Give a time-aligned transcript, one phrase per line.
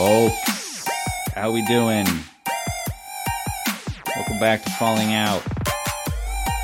[0.00, 0.40] Oh,
[1.34, 2.06] how we doing?
[4.16, 5.42] Welcome back to Falling Out.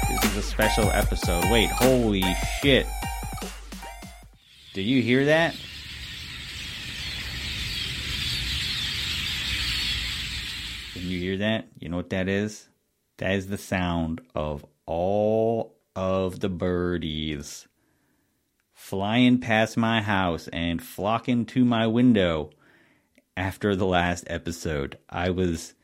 [0.09, 1.45] This is a special episode.
[1.51, 2.23] Wait, holy
[2.63, 2.87] shit.
[4.73, 5.55] Do you hear that?
[10.95, 11.67] Can you hear that?
[11.79, 12.67] You know what that is?
[13.19, 17.69] That is the sound of all of the birdies
[18.73, 22.51] flying past my house and flocking to my window
[23.37, 25.75] after the last episode, I was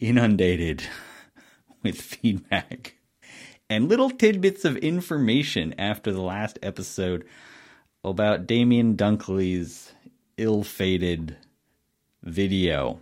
[0.00, 0.82] inundated
[1.82, 2.94] with feedback
[3.70, 7.24] and little tidbits of information after the last episode
[8.04, 9.92] about Damien Dunkley's
[10.36, 11.36] ill fated
[12.22, 13.00] video.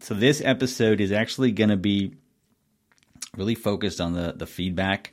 [0.00, 2.14] So, this episode is actually going to be
[3.36, 5.12] really focused on the, the feedback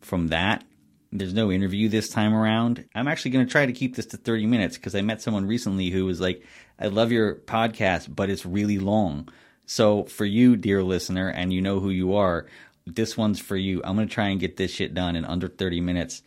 [0.00, 0.64] from that.
[1.12, 2.84] There's no interview this time around.
[2.94, 5.44] I'm actually going to try to keep this to 30 minutes because I met someone
[5.44, 6.44] recently who was like,
[6.78, 9.28] I love your podcast, but it's really long.
[9.66, 12.46] So for you, dear listener, and you know who you are,
[12.86, 13.80] this one's for you.
[13.84, 16.22] I'm going to try and get this shit done in under 30 minutes.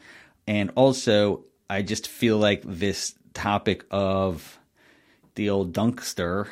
[0.48, 4.60] And also, I just feel like this topic of
[5.36, 6.48] the old dunkster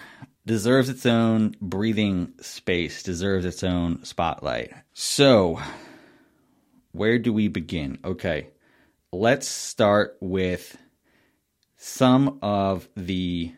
[0.45, 4.73] deserves its own breathing space, deserves its own spotlight.
[4.93, 5.59] So,
[6.91, 7.99] where do we begin?
[8.03, 8.49] Okay,
[9.11, 10.77] let's start with
[11.77, 13.51] some of the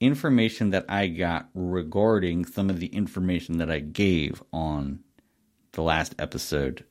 [0.00, 5.00] information that I got regarding some of the information that I gave on
[5.72, 6.84] the last episode.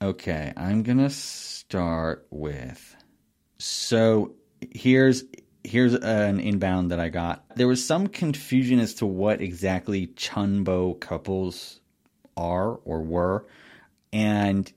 [0.00, 2.96] Okay, I'm going to start with
[3.58, 4.34] so
[4.72, 5.22] here's
[5.62, 7.44] here's an inbound that I got.
[7.54, 11.78] There was some confusion as to what exactly chunbo couples
[12.36, 13.46] are or were
[14.12, 14.70] and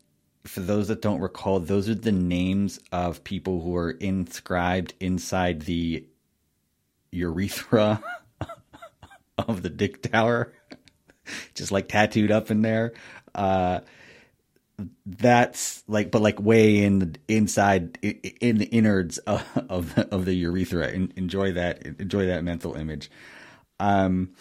[0.46, 5.62] for those that don't recall, those are the names of people who are inscribed inside
[5.64, 6.06] the
[7.12, 8.02] urethra
[9.38, 10.54] of the dick tower,
[11.56, 12.94] just like tattooed up in there.
[13.34, 13.80] Uh,
[15.06, 20.34] that's like, but like way in the inside, in the innards of of, of the
[20.34, 20.90] urethra.
[20.90, 23.10] enjoy that, enjoy that mental image.
[23.80, 24.32] Um,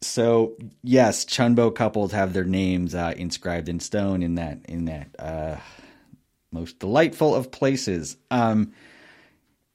[0.00, 5.08] so yes, Chunbo couples have their names uh, inscribed in stone in that in that
[5.18, 5.56] uh,
[6.52, 8.16] most delightful of places.
[8.30, 8.72] Um,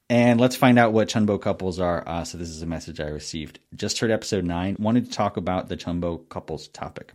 [0.09, 2.07] and let's find out what Chunbo couples are.
[2.07, 3.59] Uh, so this is a message I received.
[3.75, 4.75] Just heard episode nine.
[4.79, 7.13] Wanted to talk about the Chunbo couples topic.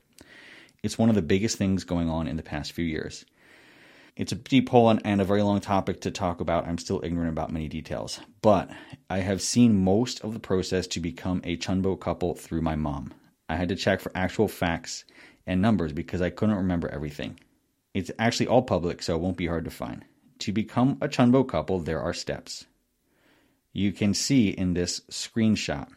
[0.83, 3.25] It's one of the biggest things going on in the past few years.
[4.19, 6.67] It's a deep hole and a very long topic to talk about.
[6.67, 8.69] I'm still ignorant about many details, but
[9.09, 13.13] I have seen most of the process to become a Chunbo couple through my mom.
[13.49, 15.05] I had to check for actual facts
[15.47, 17.39] and numbers because I couldn't remember everything.
[17.95, 20.05] It's actually all public, so it won't be hard to find.
[20.41, 22.67] To become a Chunbo couple, there are steps.
[23.73, 25.91] You can see in this screenshot.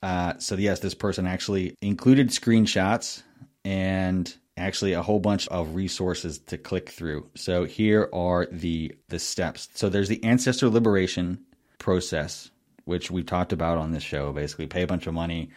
[0.00, 3.24] Uh, so, yes, this person actually included screenshots
[3.64, 7.28] and actually a whole bunch of resources to click through.
[7.34, 9.68] So here are the the steps.
[9.74, 11.38] So there's the ancestor liberation
[11.78, 12.50] process,
[12.84, 14.32] which we talked about on this show.
[14.32, 15.50] Basically, pay a bunch of money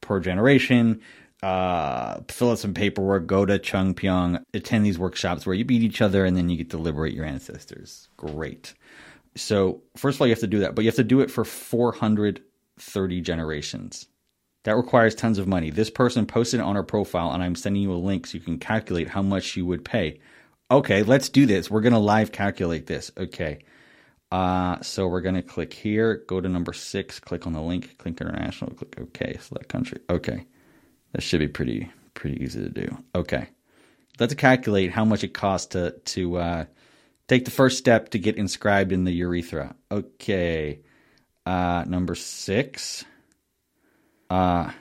[0.00, 1.00] per generation,
[1.42, 6.00] uh, fill out some paperwork, go to Chungpyeong, attend these workshops where you beat each
[6.00, 8.08] other, and then you get to liberate your ancestors.
[8.16, 8.74] Great.
[9.36, 11.30] So first of all, you have to do that, but you have to do it
[11.30, 14.06] for 430 generations.
[14.64, 15.70] That requires tons of money.
[15.70, 18.58] This person posted on her profile, and I'm sending you a link so you can
[18.58, 20.18] calculate how much she would pay.
[20.70, 21.70] Okay, let's do this.
[21.70, 23.10] We're going to live calculate this.
[23.16, 23.58] Okay.
[24.32, 27.98] Uh, so we're going to click here, go to number six, click on the link,
[27.98, 30.00] click international, click OK, select country.
[30.10, 30.44] Okay.
[31.12, 32.98] That should be pretty pretty easy to do.
[33.14, 33.46] Okay.
[34.18, 36.64] Let's calculate how much it costs to to uh,
[37.28, 39.76] take the first step to get inscribed in the urethra.
[39.92, 40.80] Okay.
[41.46, 43.04] Uh, number six.
[44.34, 44.72] Uh,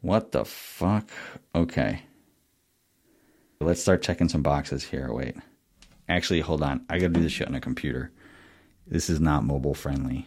[0.00, 1.08] what the fuck?
[1.54, 2.02] Okay.
[3.60, 5.12] Let's start checking some boxes here.
[5.12, 5.36] Wait.
[6.08, 6.84] Actually, hold on.
[6.90, 8.10] I gotta do this shit on a computer.
[8.88, 10.26] This is not mobile friendly.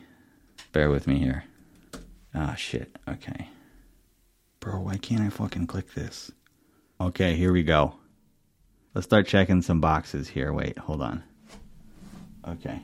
[0.72, 1.44] Bear with me here.
[2.34, 2.96] Ah, oh, shit.
[3.10, 3.50] Okay.
[4.62, 6.32] Bro, why can't I fucking click this?
[7.02, 7.94] Okay, here we go.
[8.94, 10.54] Let's start checking some boxes here.
[10.54, 11.24] Wait, hold on.
[12.48, 12.80] Okay.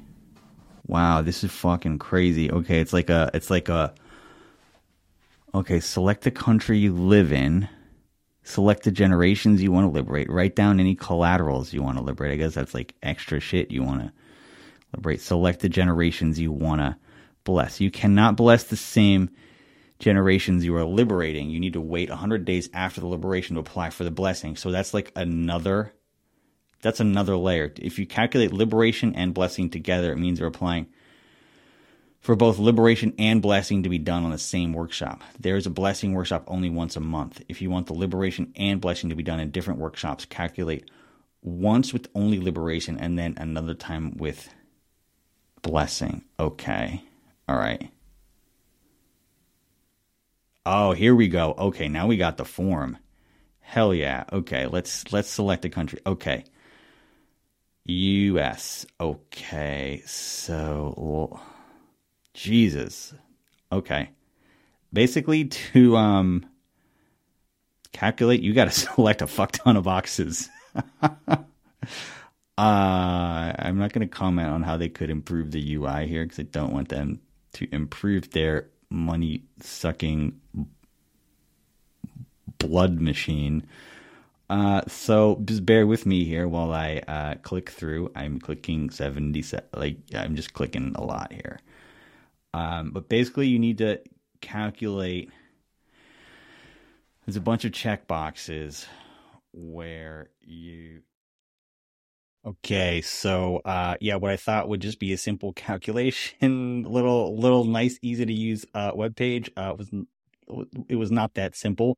[0.85, 2.51] Wow, this is fucking crazy.
[2.51, 3.93] Okay, it's like a it's like a
[5.55, 7.67] Okay, select the country you live in.
[8.43, 10.29] Select the generations you want to liberate.
[10.29, 12.31] Write down any collaterals you want to liberate.
[12.33, 14.11] I guess that's like extra shit you want to
[14.95, 15.21] liberate.
[15.21, 16.97] Select the generations you want to
[17.43, 17.79] bless.
[17.79, 19.29] You cannot bless the same
[19.99, 21.51] generations you are liberating.
[21.51, 24.55] You need to wait 100 days after the liberation to apply for the blessing.
[24.55, 25.93] So that's like another
[26.81, 27.71] that's another layer.
[27.77, 30.87] If you calculate liberation and blessing together, it means you're applying
[32.23, 35.21] for both liberation and blessing to be done on the same workshop.
[35.41, 37.41] There is a blessing workshop only once a month.
[37.49, 40.89] If you want the liberation and blessing to be done in different workshops, calculate
[41.41, 44.49] once with only liberation and then another time with
[45.63, 46.23] blessing.
[46.39, 47.03] Okay.
[47.49, 47.91] All right.
[50.65, 51.53] Oh, here we go.
[51.57, 52.97] Okay, now we got the form.
[53.59, 54.23] Hell yeah.
[54.31, 55.99] Okay, let's let's select a country.
[56.07, 56.45] Okay.
[57.87, 58.85] US.
[59.01, 60.01] Okay.
[60.05, 61.37] So
[62.33, 63.13] Jesus.
[63.71, 64.09] Okay.
[64.91, 66.45] Basically, to um,
[67.91, 70.49] calculate, you got to select a fuck ton of boxes.
[71.01, 71.17] uh,
[72.57, 76.43] I'm not going to comment on how they could improve the UI here because I
[76.43, 77.21] don't want them
[77.53, 80.39] to improve their money sucking
[82.59, 83.65] blood machine.
[84.49, 88.11] Uh, so just bear with me here while I uh, click through.
[88.15, 91.59] I'm clicking 77, like I'm just clicking a lot here.
[92.53, 94.01] Um, but basically, you need to
[94.41, 95.31] calculate.
[97.25, 98.85] There's a bunch of check boxes
[99.53, 101.01] where you.
[102.45, 107.63] Okay, so uh, yeah, what I thought would just be a simple calculation, little little
[107.63, 109.89] nice, easy to use uh, web page uh, was
[110.89, 111.97] it was not that simple.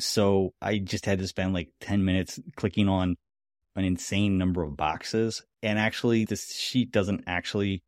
[0.00, 3.16] So I just had to spend like ten minutes clicking on
[3.76, 7.82] an insane number of boxes, and actually, this sheet doesn't actually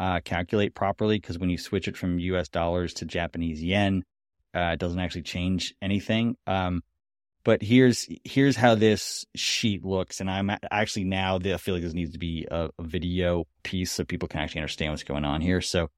[0.00, 4.02] uh, calculate properly because when you switch it from US dollars to Japanese yen,
[4.56, 6.36] uh, it doesn't actually change anything.
[6.46, 6.80] Um,
[7.44, 11.92] but here's here's how this sheet looks, and I'm actually now I feel like this
[11.94, 15.40] needs to be a, a video piece so people can actually understand what's going on
[15.42, 15.60] here.
[15.60, 15.88] So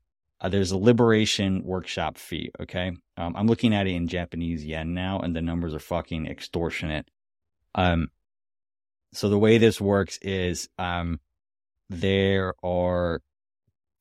[0.40, 2.50] uh, there's a liberation workshop fee.
[2.60, 2.90] Okay.
[3.16, 7.08] Um, I'm looking at it in Japanese yen now, and the numbers are fucking extortionate.
[7.74, 8.08] Um,
[9.12, 11.20] so the way this works is, um,
[11.90, 13.20] there are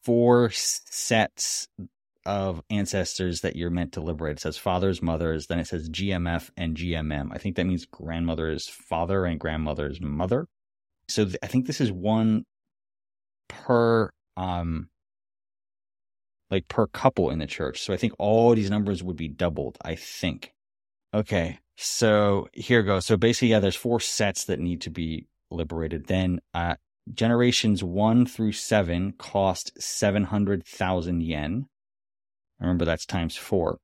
[0.03, 1.68] four sets
[2.25, 4.33] of ancestors that you're meant to liberate.
[4.38, 7.30] It says fathers, mothers, then it says GMF and GMM.
[7.31, 10.48] I think that means grandmother's father and grandmother's mother.
[11.07, 12.45] So th- I think this is one
[13.48, 14.88] per um
[16.50, 17.81] like per couple in the church.
[17.81, 20.51] So I think all these numbers would be doubled, I think.
[21.13, 21.59] Okay.
[21.77, 23.06] So here goes.
[23.06, 26.06] So basically, yeah, there's four sets that need to be liberated.
[26.06, 26.75] Then uh,
[27.13, 31.65] generations one through seven cost 700,000 yen.
[32.59, 33.80] Remember, that's times four.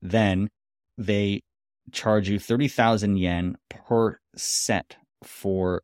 [0.00, 0.50] Then
[0.96, 1.42] they
[1.90, 5.82] charge you 30,000 yen per set for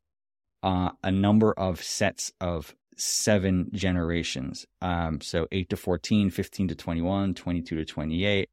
[0.63, 4.67] uh, a number of sets of seven generations.
[4.81, 8.49] Um, so 8 to 14, 15 to 21, 22 to 28.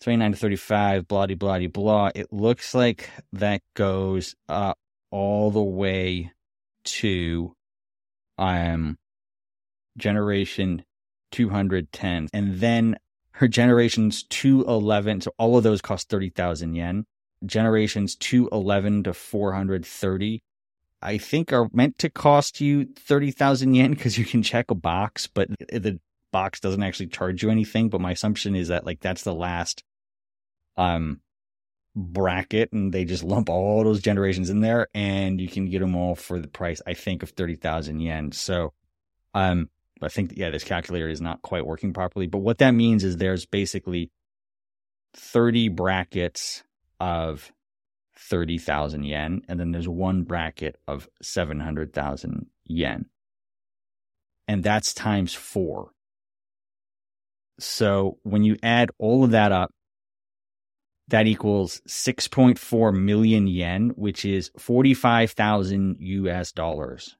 [0.00, 2.10] 29 to 35, blah, blah, blah, blah.
[2.14, 4.74] It looks like that goes uh,
[5.12, 6.32] all the way
[6.84, 7.52] to
[8.38, 8.96] um
[9.96, 10.84] generation
[11.32, 12.96] 210 and then
[13.32, 17.04] her generations 211 so all of those cost 30,000 yen
[17.44, 20.42] generations 211 to 430
[21.04, 25.26] I think are meant to cost you 30,000 yen because you can check a box
[25.26, 26.00] but the
[26.32, 29.82] box doesn't actually charge you anything but my assumption is that like that's the last
[30.76, 31.20] um
[31.94, 35.94] bracket and they just lump all those generations in there and you can get them
[35.94, 38.72] all for the price i think of 30,000 yen so
[39.34, 39.68] um
[40.00, 43.16] i think yeah this calculator is not quite working properly but what that means is
[43.18, 44.10] there's basically
[45.16, 46.62] 30 brackets
[46.98, 47.52] of
[48.16, 53.04] 30,000 yen and then there's one bracket of 700,000 yen
[54.48, 55.90] and that's times 4
[57.58, 59.74] so when you add all of that up
[61.12, 67.16] that equals 6.4 million yen, which is 45,000 US dollars.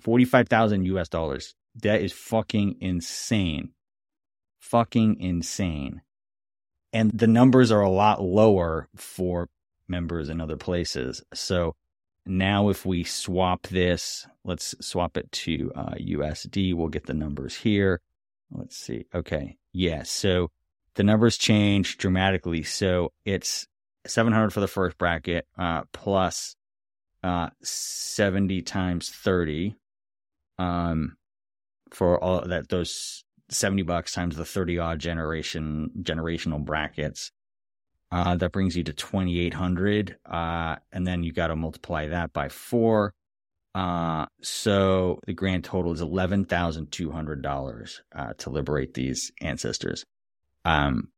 [0.00, 1.54] 45,000 US dollars.
[1.76, 3.70] That is fucking insane.
[4.58, 6.02] Fucking insane.
[6.92, 9.48] And the numbers are a lot lower for
[9.88, 11.22] members in other places.
[11.32, 11.76] So
[12.26, 16.74] now, if we swap this, let's swap it to uh, USD.
[16.74, 18.02] We'll get the numbers here.
[18.50, 19.06] Let's see.
[19.14, 19.56] Okay.
[19.72, 20.02] Yeah.
[20.02, 20.50] So
[20.94, 22.62] the numbers change dramatically.
[22.62, 23.66] So it's
[24.06, 26.56] 700 for the first bracket uh, plus,
[27.22, 29.76] uh, 70 times 30
[30.58, 31.16] um,
[31.92, 37.30] for all that those 70 bucks times the 30 odd generation generational brackets.
[38.12, 42.48] Uh, that brings you to 2800 uh, and then you got to multiply that by
[42.48, 43.14] four
[43.76, 50.04] uh, so the grand total is $11200 uh, to liberate these ancestors
[50.64, 51.08] um,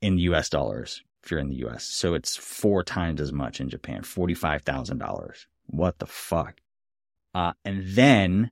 [0.00, 1.84] in US dollars if you're in the US.
[1.84, 5.46] So it's four times as much in Japan, $45,000.
[5.66, 6.54] What the fuck?
[7.34, 8.50] Uh, and then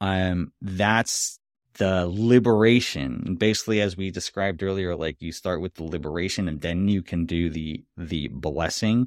[0.00, 1.38] um, that's
[1.74, 3.36] the liberation.
[3.38, 7.26] Basically, as we described earlier, like you start with the liberation and then you can
[7.26, 9.06] do the the blessing.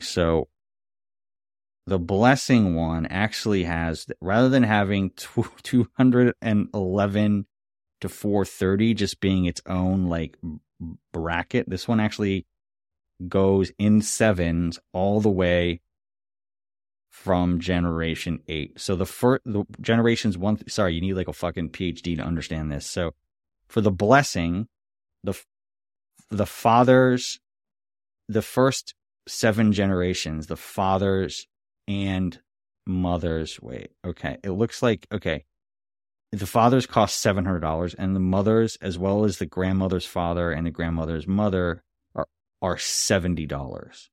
[0.00, 0.48] So
[1.86, 7.46] the blessing one actually has rather than having 211
[8.08, 10.36] to 430 just being its own like
[11.12, 11.68] bracket.
[11.68, 12.46] This one actually
[13.28, 15.80] goes in sevens all the way
[17.10, 18.78] from generation 8.
[18.78, 20.66] So the first the generations one.
[20.68, 22.86] sorry, you need like a fucking PhD to understand this.
[22.86, 23.12] So
[23.68, 24.68] for the blessing,
[25.24, 25.34] the
[26.30, 27.40] the fathers
[28.28, 28.94] the first
[29.28, 31.46] seven generations, the fathers
[31.88, 32.38] and
[32.86, 33.92] mothers wait.
[34.04, 34.36] Okay.
[34.44, 35.44] It looks like okay
[36.32, 40.50] the father's cost seven hundred dollars, and the mother's, as well as the grandmother's father
[40.50, 41.82] and the grandmother's mother,
[42.14, 42.26] are
[42.60, 44.10] are seventy dollars.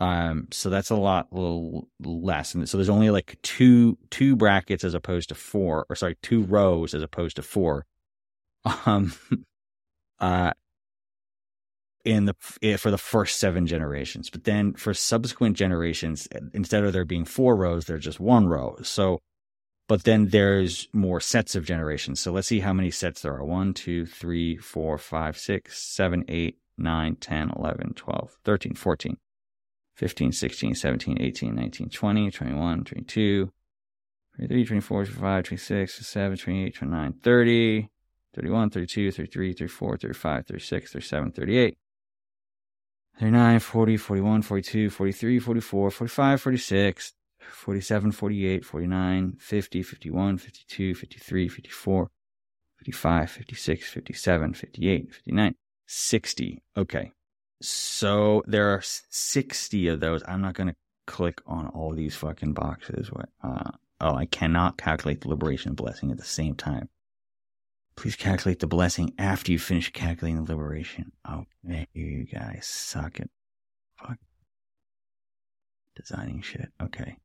[0.00, 4.84] Um, so that's a lot little less, and so there's only like two two brackets
[4.84, 7.86] as opposed to four, or sorry, two rows as opposed to four.
[8.86, 9.12] Um,
[10.20, 10.52] uh,
[12.04, 16.92] in the eh, for the first seven generations, but then for subsequent generations, instead of
[16.92, 18.76] there being four rows, there's just one row.
[18.84, 19.18] So
[19.88, 22.20] but then there's more sets of generations.
[22.20, 26.24] So let's see how many sets there are 1, 2, 3, 4, 5, 6, 7,
[26.28, 29.16] 8, 9, 10, 11, 12, 13, 14,
[29.94, 33.52] 15, 16, 17, 18, 19, 20, 21, 22,
[34.36, 37.88] 23, 24, 25, 26, 27, 28, 29, 30,
[38.34, 41.78] 31, 32, 33, 34, 35, 36, 37, 38.
[43.20, 47.12] 39, 40, 41, 42, 43, 44, 45, 46,
[47.50, 52.10] 47, 48, 49, 50, 51, 52, 53, 54,
[52.78, 55.54] 55, 56, 57, 58, 59,
[55.86, 56.62] 60.
[56.76, 57.12] Okay.
[57.60, 60.22] So there are 60 of those.
[60.26, 63.10] I'm not going to click on all these fucking boxes.
[63.12, 63.28] What?
[63.42, 63.70] Uh,
[64.00, 66.88] oh, I cannot calculate the liberation and blessing at the same time.
[67.94, 71.12] Please calculate the blessing after you finish calculating the liberation.
[71.30, 73.30] Okay, you guys suck it.
[73.96, 74.16] Fuck.
[75.94, 76.70] Designing shit.
[76.82, 77.18] Okay.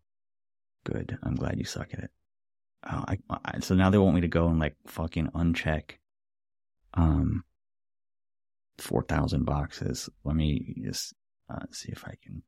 [0.88, 1.18] Good.
[1.22, 2.12] I'm glad you suck at it.
[2.82, 5.98] Uh, I, I, so now they want me to go and like fucking uncheck
[6.94, 7.44] um
[8.78, 10.10] 4000 boxes.
[10.24, 11.14] Let me just
[11.50, 12.42] uh, see if I can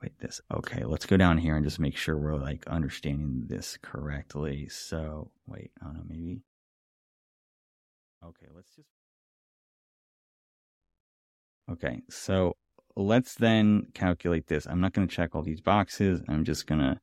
[0.00, 0.40] wait this.
[0.54, 4.68] Okay, let's go down here and just make sure we're like understanding this correctly.
[4.70, 6.40] So, wait, I don't know, maybe
[8.24, 8.88] Okay, let's just
[11.72, 12.54] Okay, so
[12.96, 14.64] let's then calculate this.
[14.64, 16.22] I'm not going to check all these boxes.
[16.26, 16.98] I'm just going to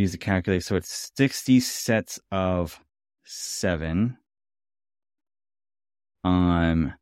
[0.00, 0.60] use the calculator.
[0.60, 2.80] So it's 60 sets of
[3.24, 4.18] seven.
[6.24, 6.94] Um,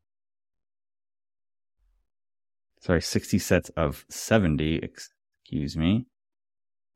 [2.81, 6.07] sorry, 60 sets of 70, excuse me.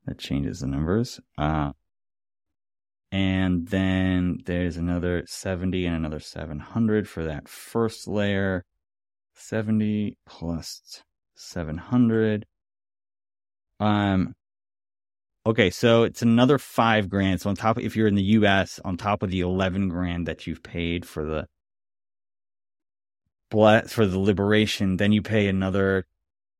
[0.05, 1.19] That changes the numbers.
[1.37, 1.71] Uh,
[3.11, 8.63] and then there's another 70 and another 700 for that first layer.
[9.35, 11.03] 70 plus
[11.35, 12.45] 700.
[13.79, 14.35] Um,
[15.47, 17.39] Okay, so it's another five grand.
[17.39, 20.45] So on top, if you're in the U.S., on top of the eleven grand that
[20.45, 21.47] you've paid for the
[23.87, 26.05] for the liberation, then you pay another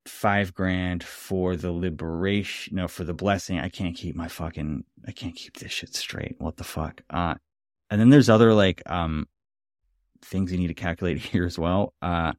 [0.08, 2.78] five grand for the liberation.
[2.78, 3.60] No, for the blessing.
[3.60, 4.86] I can't keep my fucking.
[5.06, 6.38] I can't keep this shit straight.
[6.40, 7.02] What the fuck?
[7.10, 7.36] Uh,
[7.90, 9.28] and then there's other like um
[10.24, 11.94] things you need to calculate here as well.
[12.02, 12.32] Uh,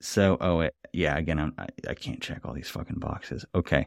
[0.00, 3.44] so oh it, yeah, again I'm, I I can't check all these fucking boxes.
[3.54, 3.86] Okay.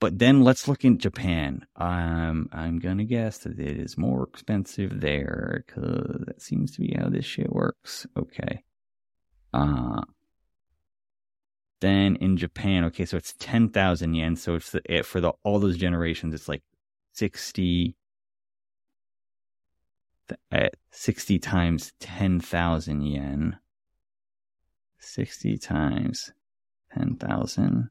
[0.00, 1.66] But then let's look in Japan.
[1.76, 6.96] Um, I'm gonna guess that it is more expensive there because that seems to be
[6.98, 8.06] how this shit works.
[8.16, 8.62] Okay.
[9.52, 10.00] Uh
[11.82, 14.36] then in Japan, okay, so it's ten thousand yen.
[14.36, 16.62] So it's the, it, for the all those generations, it's like
[17.12, 17.94] sixty.
[20.92, 23.58] 60 times 10,000 yen.
[25.00, 26.30] 60 times
[26.94, 27.90] 10,000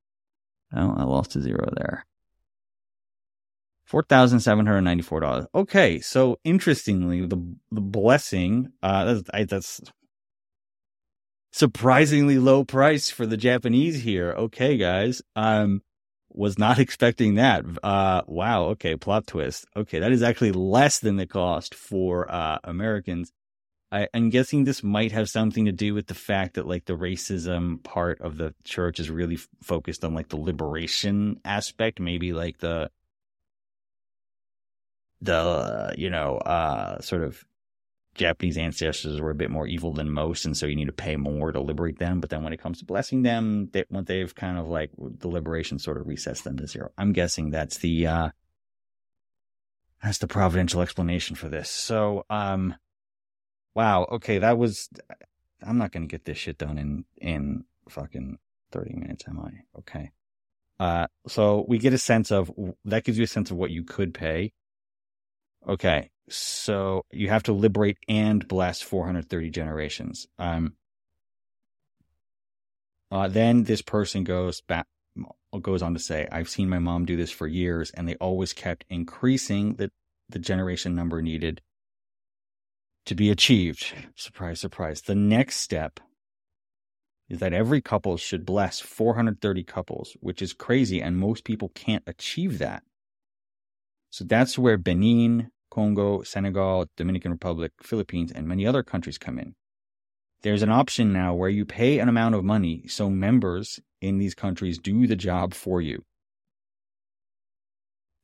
[0.73, 2.05] Oh, I lost a zero there.
[3.89, 5.47] $4,794.
[5.53, 7.37] Okay, so interestingly, the
[7.71, 9.81] the blessing, uh, that's, I, that's
[11.51, 14.31] surprisingly low price for the Japanese here.
[14.33, 15.21] Okay, guys.
[15.35, 15.81] Um,
[16.29, 17.65] was not expecting that.
[17.83, 18.67] Uh, wow.
[18.67, 18.95] Okay.
[18.95, 19.65] Plot twist.
[19.75, 19.99] Okay.
[19.99, 23.33] That is actually less than the cost for, uh, Americans.
[23.91, 26.95] I, am guessing this might have something to do with the fact that like the
[26.95, 32.31] racism part of the church is really f- focused on like the liberation aspect, maybe
[32.31, 32.89] like the
[35.23, 37.43] the you know uh sort of
[38.15, 41.15] Japanese ancestors were a bit more evil than most, and so you need to pay
[41.17, 42.19] more to liberate them.
[42.21, 45.27] But then when it comes to blessing them, they, when they've kind of like the
[45.29, 46.91] liberation sort of resets them to zero.
[46.97, 48.29] I'm guessing that's the uh
[50.01, 51.69] that's the providential explanation for this.
[51.69, 52.75] So um
[53.75, 54.89] wow, okay, that was.
[55.63, 58.37] I'm not going to get this shit done in in fucking
[58.71, 59.51] 30 minutes, am I?
[59.79, 60.11] Okay.
[60.79, 62.51] Uh, so we get a sense of
[62.85, 64.53] that gives you a sense of what you could pay.
[65.67, 70.27] Okay, so you have to liberate and bless 430 generations.
[70.39, 70.73] Um,
[73.11, 74.87] uh, then this person goes back,
[75.61, 78.53] goes on to say, "I've seen my mom do this for years, and they always
[78.53, 79.91] kept increasing the
[80.29, 81.61] the generation number needed
[83.05, 83.93] to be achieved.
[84.15, 85.01] Surprise, surprise.
[85.01, 85.99] The next step
[87.29, 92.03] is that every couple should bless 430 couples, which is crazy, and most people can't
[92.05, 92.83] achieve that.
[94.09, 99.55] So that's where Benin, Congo, Senegal, Dominican Republic, Philippines, and many other countries come in.
[100.41, 104.35] There's an option now where you pay an amount of money so members in these
[104.35, 106.03] countries do the job for you.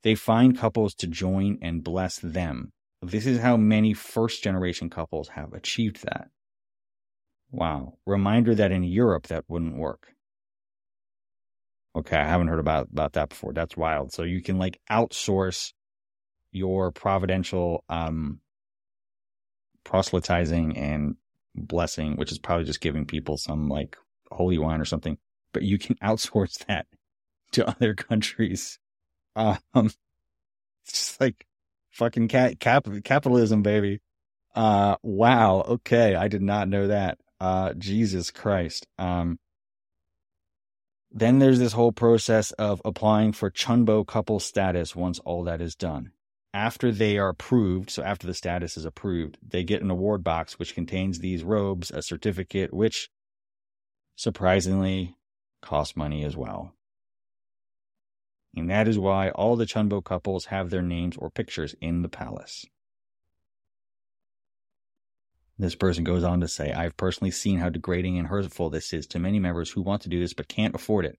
[0.04, 5.30] They find couples to join and bless them this is how many first generation couples
[5.30, 6.30] have achieved that.
[7.52, 7.98] Wow.
[8.06, 10.08] Reminder that in Europe that wouldn't work.
[11.96, 13.54] Okay, I haven't heard about, about that before.
[13.54, 14.14] That's wild.
[14.14, 15.74] So you can like outsource
[16.54, 18.40] your providential um
[19.84, 21.16] proselytizing and
[21.56, 23.96] blessing, which is probably just giving people some like
[24.32, 25.18] holy wine or something,
[25.54, 26.88] but you can outsource that
[27.52, 28.80] to other countries.
[29.36, 29.92] Um, it's
[30.94, 31.46] just like
[31.98, 34.02] Fucking cat cap capitalism, baby.
[34.56, 35.62] Uh, wow.
[35.68, 37.18] Okay, I did not know that.
[37.40, 38.86] Uh, Jesus Christ.
[39.00, 39.40] Um,
[41.12, 45.74] then there's this whole process of applying for Chunbo couple status once all that is
[45.76, 46.12] done.
[46.54, 50.60] After they are approved, so after the status is approved, they get an award box
[50.60, 53.10] which contains these robes, a certificate, which
[54.16, 55.18] surprisingly
[55.64, 56.76] costs money as well
[58.56, 62.10] and that is why all the Chunbo couples have their names or pictures in the
[62.10, 62.66] palace.
[65.60, 69.08] This person goes on to say, I've personally seen how degrading and hurtful this is
[69.08, 71.18] to many members who want to do this but can't afford it.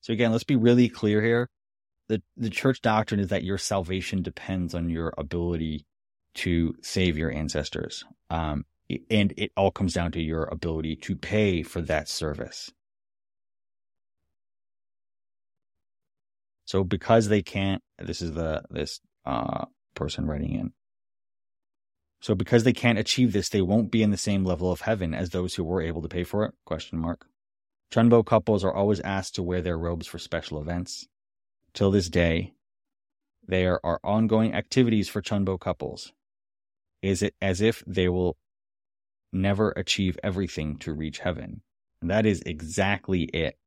[0.00, 1.48] So again, let's be really clear here.
[2.08, 5.86] The the church doctrine is that your salvation depends on your ability
[6.36, 8.04] to save your ancestors.
[8.30, 8.64] Um,
[9.10, 12.70] and it all comes down to your ability to pay for that service.
[16.64, 20.72] So because they can't, this is the this uh, person writing in.
[22.20, 25.12] So because they can't achieve this, they won't be in the same level of heaven
[25.12, 26.54] as those who were able to pay for it?
[26.64, 27.26] Question mark.
[27.92, 31.06] Chunbo couples are always asked to wear their robes for special events.
[31.74, 32.54] Till this day,
[33.46, 36.12] there are ongoing activities for Chunbo couples.
[37.02, 38.38] Is it as if they will
[39.34, 41.60] never achieve everything to reach heaven?
[42.00, 43.58] And that is exactly it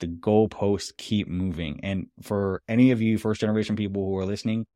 [0.00, 1.80] the goalposts keep moving.
[1.82, 4.66] And for any of you first generation people who are listening,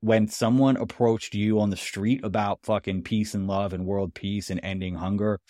[0.00, 4.50] when someone approached you on the street about fucking peace and love and world peace
[4.50, 5.40] and ending hunger,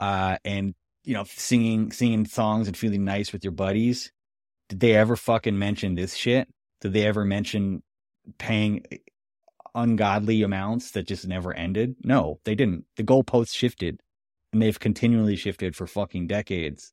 [0.00, 4.12] uh, and you know, singing singing songs and feeling nice with your buddies,
[4.68, 6.48] did they ever fucking mention this shit?
[6.82, 7.82] Did they ever mention
[8.36, 8.84] paying
[9.74, 11.96] ungodly amounts that just never ended?
[12.04, 12.84] No, they didn't.
[12.96, 14.00] The goalposts shifted
[14.52, 16.92] and they've continually shifted for fucking decades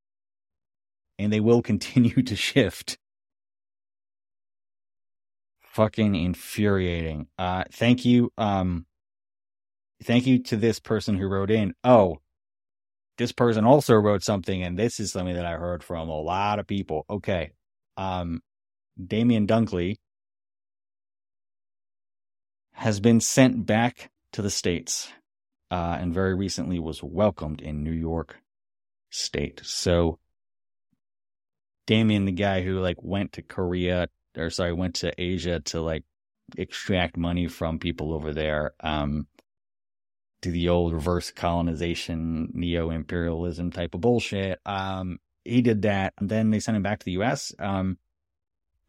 [1.17, 2.97] and they will continue to shift.
[5.61, 7.27] Fucking infuriating.
[7.37, 8.31] Uh, thank you.
[8.37, 8.85] Um,
[10.03, 11.73] thank you to this person who wrote in.
[11.83, 12.19] Oh,
[13.17, 16.59] this person also wrote something, and this is something that I heard from a lot
[16.59, 17.05] of people.
[17.09, 17.51] Okay.
[17.97, 18.41] Um,
[19.03, 19.97] Damien Dunkley
[22.73, 25.11] has been sent back to the States
[25.71, 28.35] uh, and very recently was welcomed in New York
[29.09, 29.61] State.
[29.63, 30.19] So
[31.85, 36.03] Damien, the guy who like went to Korea or sorry, went to Asia to like
[36.57, 39.27] extract money from people over there, um,
[40.41, 44.59] do the old reverse colonization, neo imperialism type of bullshit.
[44.65, 46.13] Um, he did that.
[46.17, 47.53] And then they sent him back to the U.S.
[47.59, 47.97] Um,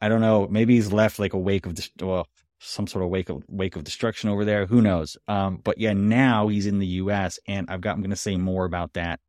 [0.00, 0.48] I don't know.
[0.48, 2.26] Maybe he's left like a wake of the, well,
[2.58, 4.66] some sort of wake of wake of destruction over there.
[4.66, 5.16] Who knows?
[5.28, 7.38] Um, but yeah, now he's in the U.S.
[7.46, 9.20] and I've got I'm going to say more about that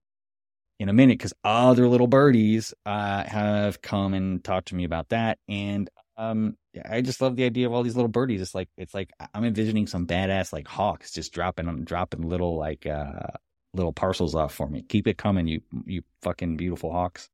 [0.79, 5.09] in a minute because other little birdies uh, have come and talked to me about
[5.09, 5.39] that.
[5.47, 6.55] And um,
[6.87, 8.41] I just love the idea of all these little birdies.
[8.41, 12.85] It's like it's like I'm envisioning some badass like hawks just dropping dropping little like
[12.85, 13.27] uh,
[13.73, 14.83] little parcels off for me.
[14.83, 17.29] Keep it coming, you you fucking beautiful hawks.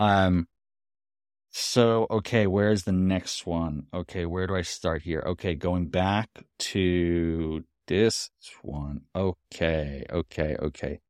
[0.00, 0.48] Um.
[1.54, 3.84] So okay, where's the next one?
[3.92, 5.22] Okay, where do I start here?
[5.26, 6.30] Okay, going back
[6.60, 8.30] to this
[8.62, 9.02] one.
[9.14, 11.00] Okay, okay, okay.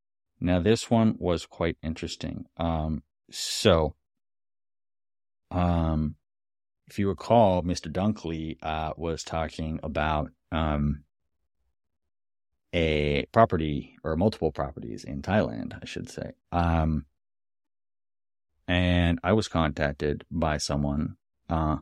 [0.45, 2.47] Now, this one was quite interesting.
[2.57, 3.95] Um, so,
[5.53, 6.17] um,
[6.89, 7.91] if you recall, Mr.
[7.93, 11.05] Dunkley uh, was talking about um,
[12.75, 16.33] a property or multiple properties in Thailand, I should say.
[16.51, 17.07] Um,
[18.67, 21.15] and I was contacted by someone.
[21.49, 21.77] Uh,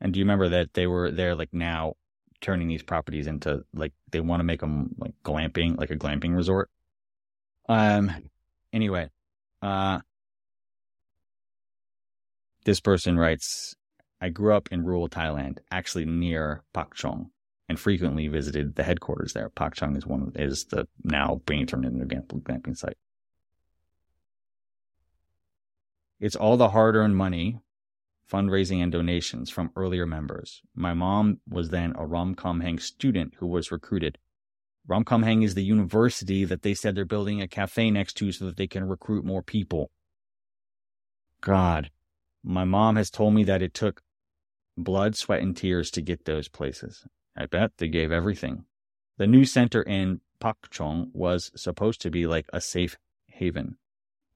[0.00, 1.92] and do you remember that they were there like now
[2.40, 6.36] turning these properties into like they want to make them like glamping, like a glamping
[6.36, 6.70] resort.
[7.68, 8.10] Um.
[8.72, 9.10] Anyway,
[9.62, 10.00] uh,
[12.64, 13.74] this person writes,
[14.20, 17.30] I grew up in rural Thailand, actually near Pak Chong,
[17.68, 19.48] and frequently visited the headquarters there.
[19.50, 22.96] Pak Chong is one is the now being turned into a glamping site.
[26.20, 27.58] It's all the hard-earned money
[28.30, 30.62] fundraising and donations from earlier members.
[30.74, 34.18] My mom was then a Ramkhamhaeng student who was recruited.
[34.88, 38.56] Ramkhamhaeng is the university that they said they're building a cafe next to so that
[38.56, 39.90] they can recruit more people.
[41.40, 41.90] God,
[42.44, 44.00] my mom has told me that it took
[44.76, 47.06] blood, sweat, and tears to get those places.
[47.36, 48.64] I bet they gave everything.
[49.18, 53.76] The new center in Pakchong was supposed to be like a safe haven,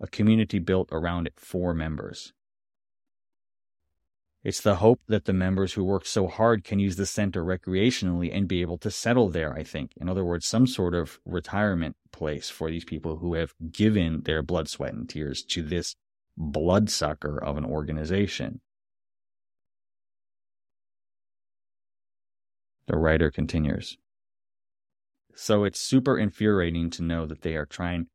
[0.00, 2.32] a community built around it for members.
[4.44, 8.30] It's the hope that the members who work so hard can use the center recreationally
[8.30, 9.92] and be able to settle there, I think.
[9.96, 14.42] In other words, some sort of retirement place for these people who have given their
[14.42, 15.96] blood, sweat, and tears to this
[16.36, 18.60] bloodsucker of an organization.
[22.86, 23.96] The writer continues.
[25.34, 28.08] So it's super infuriating to know that they are trying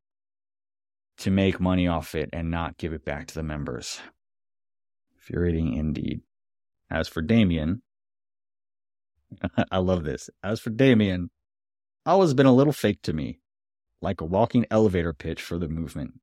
[1.17, 3.99] to make money off it and not give it back to the members
[5.29, 6.21] infuriating indeed.
[6.89, 7.81] As for Damien,
[9.71, 10.29] I love this.
[10.43, 11.29] As for Damien,
[12.05, 13.39] always been a little fake to me,
[14.01, 16.19] like a walking elevator pitch for the movement.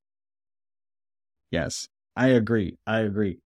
[1.50, 2.78] Yes, I agree.
[2.86, 3.38] I agree.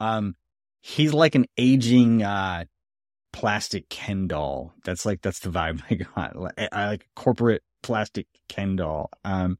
[0.00, 0.34] Um,
[0.80, 2.64] he's like an aging uh
[3.32, 4.74] plastic Ken doll.
[4.84, 6.52] That's like that's the vibe I got.
[6.58, 9.10] I, I like corporate plastic Ken doll.
[9.24, 9.58] Um,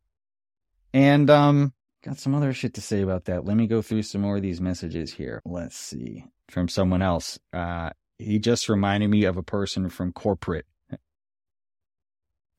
[0.93, 3.47] and um, Got some other shit to say about that.
[3.47, 5.41] Let me go through some more of these messages here.
[5.47, 6.27] Let's see.
[6.51, 7.39] From someone else.
[7.51, 10.67] Uh, he just reminded me of a person from corporate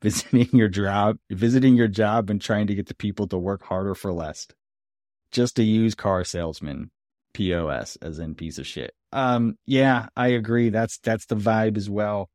[0.01, 3.93] visiting your job, visiting your job and trying to get the people to work harder
[3.93, 4.47] for less.
[5.31, 6.89] Just a used car salesman,
[7.34, 8.95] POS as in piece of shit.
[9.12, 10.69] Um yeah, I agree.
[10.69, 12.31] That's that's the vibe as well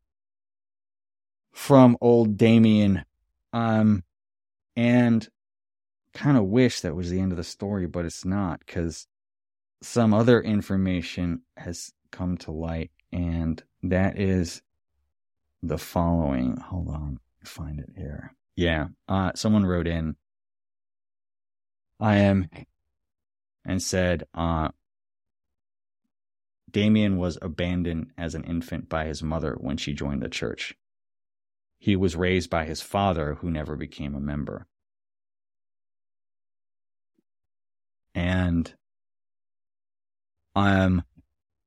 [1.53, 3.05] from old Damien.
[3.53, 4.05] Um
[4.77, 5.29] and
[6.13, 9.07] kind of wish that was the end of the story, but it's not because
[9.83, 14.63] some other information has come to light, and that is
[15.63, 16.57] the following.
[16.57, 18.35] Hold on, find it here.
[18.57, 20.17] Yeah, uh, someone wrote in.
[21.99, 22.49] I am,
[23.65, 24.69] and said, uh,
[26.71, 30.75] Damien was abandoned as an infant by his mother when she joined the church.
[31.79, 34.67] He was raised by his father, who never became a member.
[38.15, 38.73] And
[40.57, 41.03] um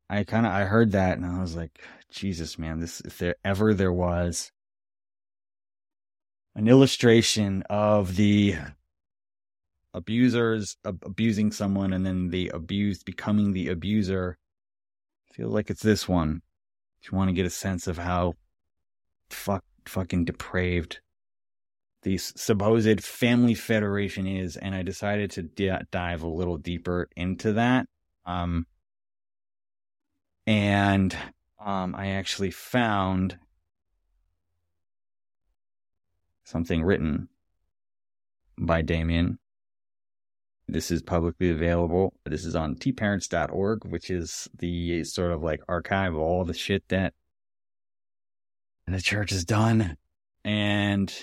[0.10, 1.79] I kind of I heard that and I was like,
[2.10, 4.51] Jesus, man, this if there ever there was
[6.56, 8.56] an illustration of the
[9.93, 14.38] abusers ab- abusing someone and then the abused becoming the abuser,
[15.29, 16.41] I feel like it's this one.
[17.01, 18.34] If you want to get a sense of how
[19.29, 20.99] fuck fucking depraved
[22.03, 27.53] the supposed family federation is, and I decided to d- dive a little deeper into
[27.53, 27.87] that.
[28.25, 28.67] Um,
[30.45, 31.15] and
[31.63, 33.37] um, I actually found
[36.43, 37.29] something written
[38.57, 39.39] by Damien.
[40.67, 42.13] This is publicly available.
[42.25, 46.83] This is on tparents.org, which is the sort of like archive of all the shit
[46.89, 47.13] that
[48.87, 49.97] the church has done.
[50.45, 51.13] And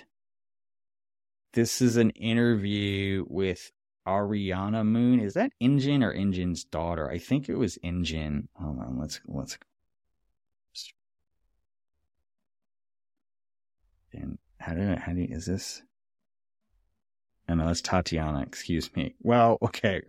[1.53, 3.71] this is an interview with
[4.07, 5.21] Ariana Moon.
[5.21, 7.11] Is that Injin or Injin's daughter?
[7.11, 8.49] I think it was Engine.
[8.55, 9.59] Hold on, let's let's.
[14.13, 15.83] And how do how do is this?
[17.49, 18.43] And oh, no, that's Tatiana.
[18.43, 19.15] Excuse me.
[19.21, 20.03] Well, okay,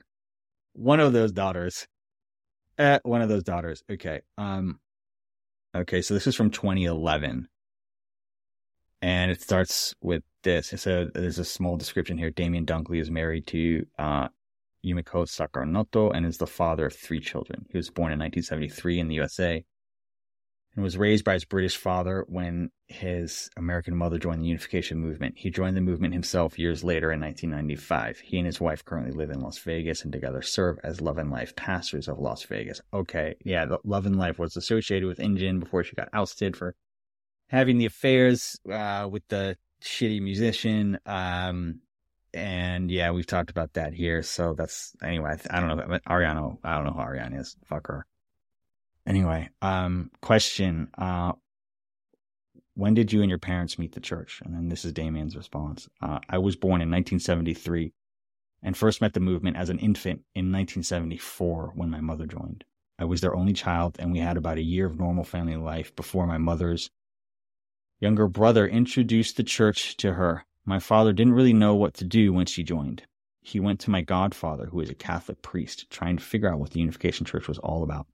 [0.74, 1.88] one of those daughters.
[2.78, 3.84] Eh, one of those daughters.
[3.92, 4.22] Okay.
[4.38, 4.80] Um.
[5.76, 7.48] Okay, so this is from 2011
[9.02, 10.74] and it starts with this.
[10.78, 12.30] So there's a small description here.
[12.30, 14.28] Damien Dunkley is married to uh,
[14.86, 17.66] Yumiko Sakamoto and is the father of three children.
[17.72, 19.64] He was born in 1973 in the USA
[20.76, 25.34] and was raised by his British father when his American mother joined the unification movement.
[25.36, 28.20] He joined the movement himself years later in 1995.
[28.20, 31.32] He and his wife currently live in Las Vegas and together serve as Love and
[31.32, 32.80] Life pastors of Las Vegas.
[32.94, 36.76] Okay, yeah, Love and Life was associated with Injin before she got ousted for
[37.52, 40.98] having the affairs uh, with the shitty musician.
[41.06, 41.82] Um,
[42.34, 44.24] and yeah, we've talked about that here.
[44.24, 45.36] So that's anyway.
[45.50, 46.00] I, don't know.
[46.08, 46.58] Ariano.
[46.64, 47.58] I don't know who Ariana is.
[47.66, 48.06] Fuck her.
[49.06, 51.34] Anyway, um, question: uh,
[52.76, 54.42] When did you and your parents meet the church?
[54.46, 57.92] And then this is Damien's response: uh, I was born in 1973,
[58.64, 62.64] and first met the movement as an infant in 1974 when my mother joined.
[63.00, 65.94] I was their only child, and we had about a year of normal family life
[65.98, 66.90] before my mother's
[68.02, 70.44] younger brother introduced the church to her.
[70.66, 73.04] My father didn't really know what to do when she joined.
[73.44, 76.72] He went to my godfather, who is a Catholic priest, trying to figure out what
[76.72, 78.08] the Unification Church was all about.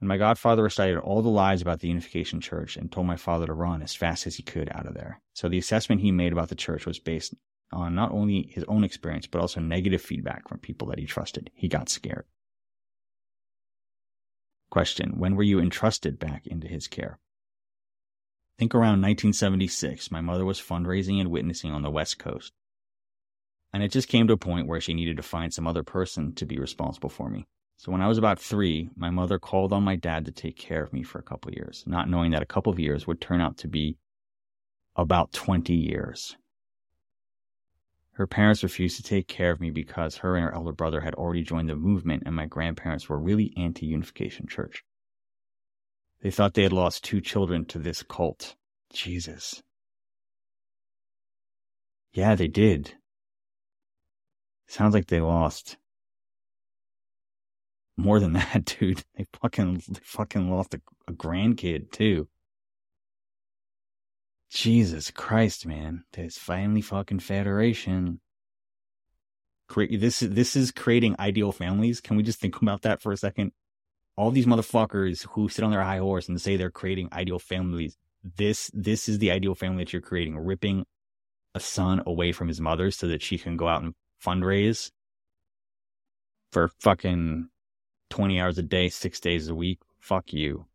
[0.00, 3.46] And my godfather recited all the lies about the Unification Church and told my father
[3.46, 5.20] to run as fast as he could out of there.
[5.34, 7.34] So the assessment he made about the church was based
[7.72, 11.50] on not only his own experience, but also negative feedback from people that he trusted.
[11.54, 12.26] He got scared.
[14.70, 17.18] Question When were you entrusted back into his care?
[18.58, 22.52] think around 1976, my mother was fundraising and witnessing on the West Coast.
[23.72, 26.34] And it just came to a point where she needed to find some other person
[26.36, 27.46] to be responsible for me.
[27.76, 30.84] So when I was about three, my mother called on my dad to take care
[30.84, 33.40] of me for a couple years, not knowing that a couple of years would turn
[33.40, 33.96] out to be
[34.94, 36.36] about 20 years.
[38.12, 41.16] Her parents refused to take care of me because her and her elder brother had
[41.16, 44.84] already joined the movement, and my grandparents were really anti unification church.
[46.24, 48.56] They thought they had lost two children to this cult.
[48.90, 49.62] Jesus.
[52.14, 52.94] Yeah, they did.
[54.66, 55.76] Sounds like they lost
[57.98, 59.04] more than that, dude.
[59.18, 62.28] They fucking they fucking lost a, a grandkid too.
[64.50, 66.04] Jesus Christ, man!
[66.12, 68.20] This finally fucking federation.
[69.76, 70.20] this.
[70.20, 72.00] This is creating ideal families.
[72.00, 73.52] Can we just think about that for a second?
[74.16, 77.96] all these motherfuckers who sit on their high horse and say they're creating ideal families.
[78.36, 80.86] This this is the ideal family that you're creating, ripping
[81.54, 84.90] a son away from his mother so that she can go out and fundraise
[86.50, 87.48] for fucking
[88.10, 89.78] 20 hours a day, 6 days a week.
[90.00, 90.66] Fuck you.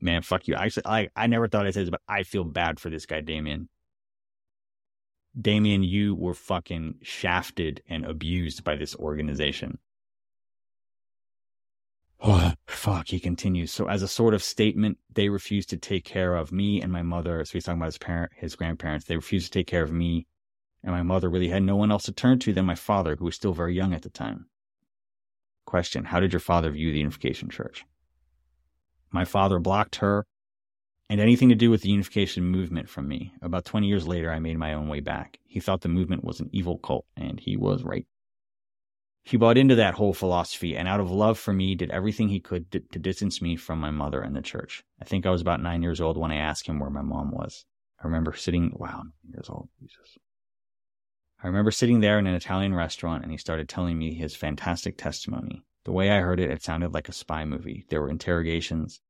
[0.00, 0.54] Man, fuck you.
[0.54, 3.20] Actually, I I never thought I said this, but I feel bad for this guy
[3.20, 3.68] Damien.
[5.40, 9.78] Damien, you were fucking shafted and abused by this organization.
[12.24, 13.72] Oh, fuck, he continues.
[13.72, 17.02] So, as a sort of statement, they refused to take care of me and my
[17.02, 17.44] mother.
[17.44, 19.06] So, he's talking about his parent, his grandparents.
[19.06, 20.26] They refused to take care of me.
[20.84, 23.24] And my mother really had no one else to turn to than my father, who
[23.24, 24.46] was still very young at the time.
[25.66, 27.84] Question How did your father view the Unification Church?
[29.10, 30.24] My father blocked her
[31.10, 33.32] and anything to do with the Unification movement from me.
[33.42, 35.38] About 20 years later, I made my own way back.
[35.44, 38.06] He thought the movement was an evil cult, and he was right
[39.24, 42.40] he bought into that whole philosophy and out of love for me did everything he
[42.40, 45.40] could d- to distance me from my mother and the church i think i was
[45.40, 47.64] about nine years old when i asked him where my mom was
[48.02, 50.18] i remember sitting wow nine years old jesus
[51.42, 54.96] i remember sitting there in an italian restaurant and he started telling me his fantastic
[54.98, 59.00] testimony the way i heard it it sounded like a spy movie there were interrogations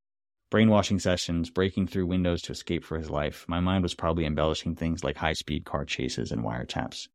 [0.51, 4.75] brainwashing sessions breaking through windows to escape for his life my mind was probably embellishing
[4.77, 7.09] things like high-speed car chases and wiretaps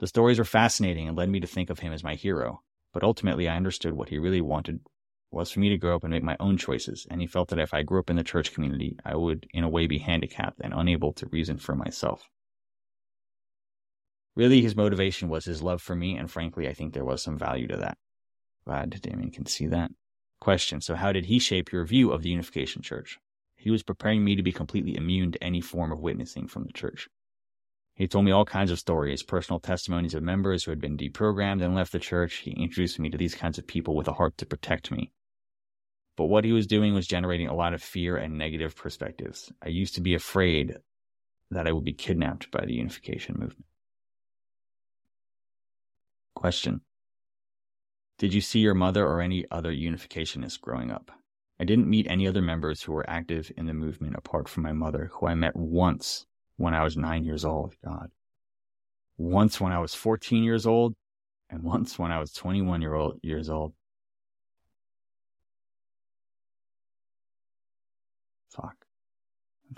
[0.00, 3.02] the stories were fascinating and led me to think of him as my hero, but
[3.02, 4.80] ultimately I understood what he really wanted
[5.32, 7.58] was for me to grow up and make my own choices, and he felt that
[7.58, 10.60] if I grew up in the church community, I would, in a way, be handicapped
[10.62, 12.30] and unable to reason for myself.
[14.36, 17.36] Really, his motivation was his love for me, and frankly, I think there was some
[17.36, 17.98] value to that.
[18.64, 19.90] Glad Damien can see that.
[20.40, 23.18] Question So, how did he shape your view of the Unification Church?
[23.56, 26.72] He was preparing me to be completely immune to any form of witnessing from the
[26.72, 27.08] church.
[27.98, 31.64] He told me all kinds of stories, personal testimonies of members who had been deprogrammed
[31.64, 32.34] and left the church.
[32.36, 35.10] He introduced me to these kinds of people with a heart to protect me.
[36.16, 39.52] But what he was doing was generating a lot of fear and negative perspectives.
[39.60, 40.76] I used to be afraid
[41.50, 43.64] that I would be kidnapped by the unification movement.
[46.36, 46.82] Question
[48.18, 51.10] Did you see your mother or any other unificationists growing up?
[51.58, 54.72] I didn't meet any other members who were active in the movement apart from my
[54.72, 56.26] mother, who I met once
[56.58, 57.74] when I was nine years old.
[57.82, 58.10] God.
[59.16, 60.94] Once when I was 14 years old,
[61.50, 63.72] and once when I was 21 year old, years old.
[68.50, 68.76] Fuck.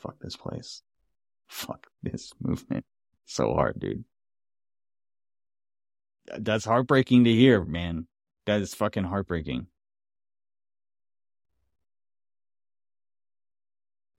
[0.01, 0.83] Fuck this place.
[1.49, 2.85] Fuck this movement.
[3.27, 4.05] So hard, dude.
[6.39, 8.09] That's heartbreaking to hear, man.
[8.47, 9.67] That is fucking heartbreaking.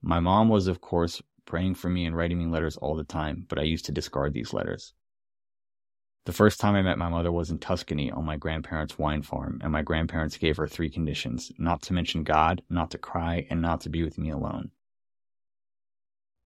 [0.02, 1.20] My mom was, of course,
[1.52, 4.32] praying for me and writing me letters all the time, but I used to discard
[4.32, 4.94] these letters.
[6.24, 9.60] The first time I met my mother was in Tuscany on my grandparents' wine farm,
[9.62, 13.60] and my grandparents gave her three conditions not to mention God, not to cry, and
[13.60, 14.70] not to be with me alone.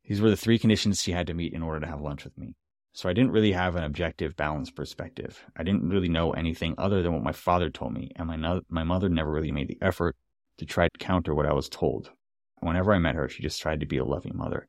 [0.08, 2.36] These were the three conditions she had to meet in order to have lunch with
[2.36, 2.56] me.
[2.92, 5.40] So I didn't really have an objective, balanced perspective.
[5.56, 8.62] I didn't really know anything other than what my father told me, and my, no-
[8.68, 10.16] my mother never really made the effort
[10.58, 12.10] to try to counter what I was told.
[12.58, 14.66] Whenever I met her, she just tried to be a loving mother.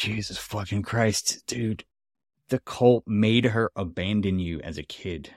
[0.00, 1.84] Jesus fucking Christ, dude.
[2.48, 5.28] The cult made her abandon you as a kid.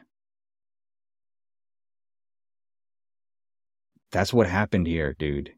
[4.14, 5.52] That's what happened here, dude.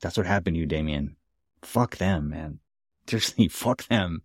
[0.00, 1.16] That's what happened to you, Damien.
[1.60, 2.60] Fuck them, man.
[3.08, 4.22] Seriously, fuck them.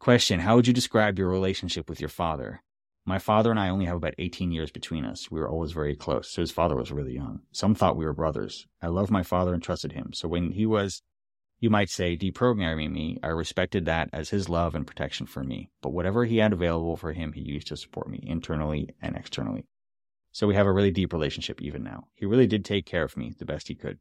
[0.00, 2.62] Question How would you describe your relationship with your father?
[3.08, 5.30] My father and I only have about 18 years between us.
[5.30, 7.40] We were always very close, so his father was really young.
[7.52, 8.66] Some thought we were brothers.
[8.82, 10.12] I loved my father and trusted him.
[10.12, 11.00] So when he was,
[11.58, 15.70] you might say, deprogramming me, I respected that as his love and protection for me.
[15.80, 19.64] But whatever he had available for him, he used to support me internally and externally.
[20.30, 22.08] So we have a really deep relationship even now.
[22.14, 24.00] He really did take care of me the best he could.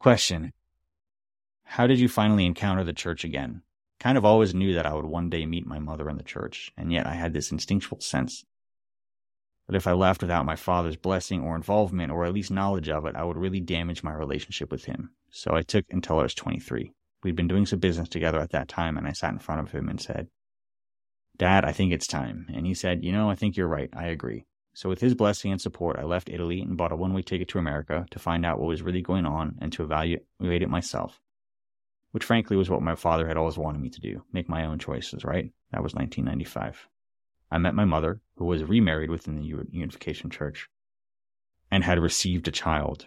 [0.00, 0.54] Question
[1.64, 3.60] How did you finally encounter the church again?
[3.98, 6.72] kind of always knew that I would one day meet my mother in the church,
[6.76, 8.44] and yet I had this instinctual sense
[9.66, 13.04] that if I left without my father's blessing or involvement, or at least knowledge of
[13.06, 15.10] it, I would really damage my relationship with him.
[15.30, 16.92] So I took until I was 23.
[17.22, 19.72] We'd been doing some business together at that time, and I sat in front of
[19.72, 20.28] him and said,
[21.36, 22.46] Dad, I think it's time.
[22.54, 23.90] And he said, You know, I think you're right.
[23.92, 24.46] I agree.
[24.74, 27.48] So, with his blessing and support, I left Italy and bought a one way ticket
[27.48, 30.22] to America to find out what was really going on and to evaluate
[30.62, 31.20] it myself
[32.16, 34.78] which frankly was what my father had always wanted me to do make my own
[34.78, 35.52] choices, right?
[35.72, 36.88] That was 1995.
[37.50, 40.66] I met my mother, who was remarried within the Unification Church
[41.70, 43.04] and had received a child.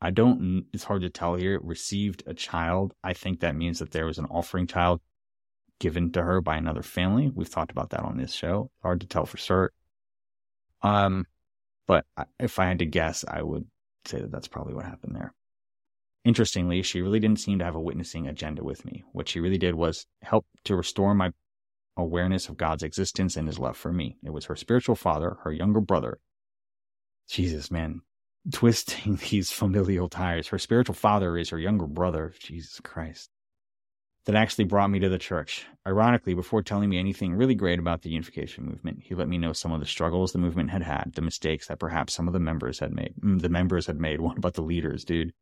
[0.00, 2.94] I don't, it's hard to tell here, received a child.
[3.04, 5.00] I think that means that there was an offering child
[5.78, 7.30] given to her by another family.
[7.32, 8.72] We've talked about that on this show.
[8.82, 9.70] Hard to tell for sure.
[10.82, 11.26] Um,
[11.86, 12.04] but
[12.40, 13.66] if I had to guess, I would
[14.04, 15.32] say that that's probably what happened there.
[16.24, 19.02] Interestingly, she really didn't seem to have a witnessing agenda with me.
[19.12, 21.32] What she really did was help to restore my
[21.96, 24.18] awareness of God's existence and his love for me.
[24.24, 26.18] It was her spiritual father, her younger brother.
[27.28, 28.02] Jesus, man,
[28.52, 30.48] twisting these familial ties.
[30.48, 33.28] Her spiritual father is her younger brother, Jesus Christ,
[34.26, 35.66] that actually brought me to the church.
[35.84, 39.52] Ironically, before telling me anything really great about the unification movement, he let me know
[39.52, 42.38] some of the struggles the movement had had, the mistakes that perhaps some of the
[42.38, 43.12] members had made.
[43.20, 44.20] Mm, the members had made.
[44.20, 45.32] What about the leaders, dude?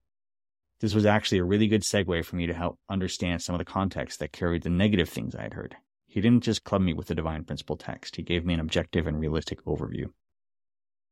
[0.81, 3.65] This was actually a really good segue for me to help understand some of the
[3.67, 5.77] context that carried the negative things I had heard.
[6.07, 9.07] He didn't just club me with the divine principle text, he gave me an objective
[9.07, 10.07] and realistic overview.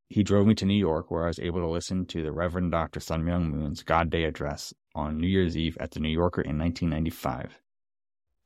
[0.07, 2.71] He drove me to New York, where I was able to listen to the Reverend
[2.71, 2.99] Dr.
[2.99, 6.57] Sun Myung Moon's God Day address on New Year's Eve at the New Yorker in
[6.57, 7.59] 1995.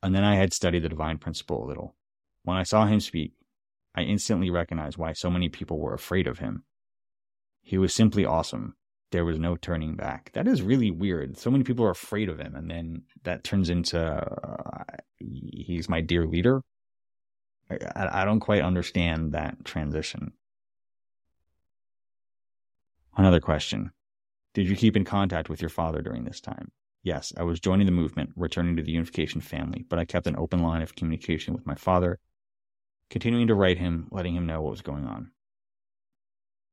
[0.02, 1.94] And then I had studied the divine principle a little.
[2.42, 3.32] When I saw him speak,
[3.94, 6.64] I instantly recognized why so many people were afraid of him.
[7.62, 8.76] He was simply awesome,
[9.14, 10.32] there was no turning back.
[10.32, 11.38] That is really weird.
[11.38, 14.82] So many people are afraid of him, and then that turns into uh,
[15.20, 16.60] he's my dear leader.
[17.70, 20.32] I, I don't quite understand that transition.
[23.16, 23.92] Another question
[24.52, 26.72] Did you keep in contact with your father during this time?
[27.04, 30.34] Yes, I was joining the movement, returning to the unification family, but I kept an
[30.36, 32.18] open line of communication with my father,
[33.10, 35.30] continuing to write him, letting him know what was going on.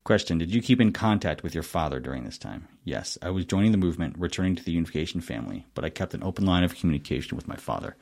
[0.03, 2.67] Question Did you keep in contact with your father during this time?
[2.83, 6.23] Yes, I was joining the movement, returning to the Unification family, but I kept an
[6.23, 7.95] open line of communication with my father,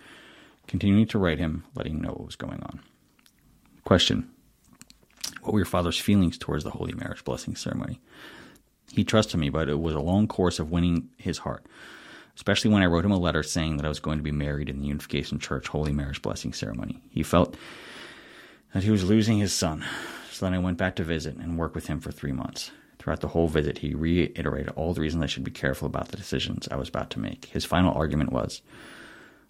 [0.65, 2.79] continuing to write him, letting him know what was going on.
[3.83, 4.29] Question
[5.41, 7.99] What were your father's feelings towards the holy marriage blessing ceremony?
[8.93, 11.65] He trusted me, but it was a long course of winning his heart,
[12.37, 14.69] especially when I wrote him a letter saying that I was going to be married
[14.69, 17.01] in the Unification Church Holy Marriage Blessing Ceremony.
[17.09, 17.57] He felt
[18.73, 19.83] that he was losing his son.
[20.39, 22.71] So then I went back to visit and work with him for three months.
[22.97, 26.15] Throughout the whole visit, he reiterated all the reasons I should be careful about the
[26.15, 27.47] decisions I was about to make.
[27.47, 28.61] His final argument was,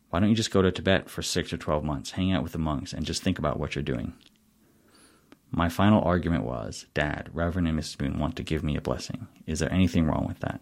[0.09, 2.53] Why don't you just go to Tibet for six or 12 months, hang out with
[2.53, 4.13] the monks, and just think about what you're doing?
[5.51, 8.01] My final argument was, Dad, Reverend and Mrs.
[8.01, 9.27] Moon want to give me a blessing.
[9.45, 10.59] Is there anything wrong with that?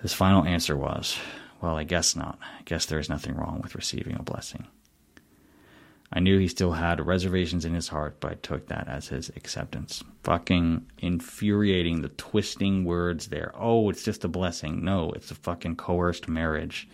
[0.00, 1.18] His final answer was,
[1.60, 2.38] Well, I guess not.
[2.40, 4.68] I guess there is nothing wrong with receiving a blessing.
[6.12, 9.28] I knew he still had reservations in his heart, but I took that as his
[9.30, 10.02] acceptance.
[10.24, 13.52] Fucking infuriating the twisting words there.
[13.54, 14.84] Oh, it's just a blessing.
[14.84, 16.88] No, it's a fucking coerced marriage.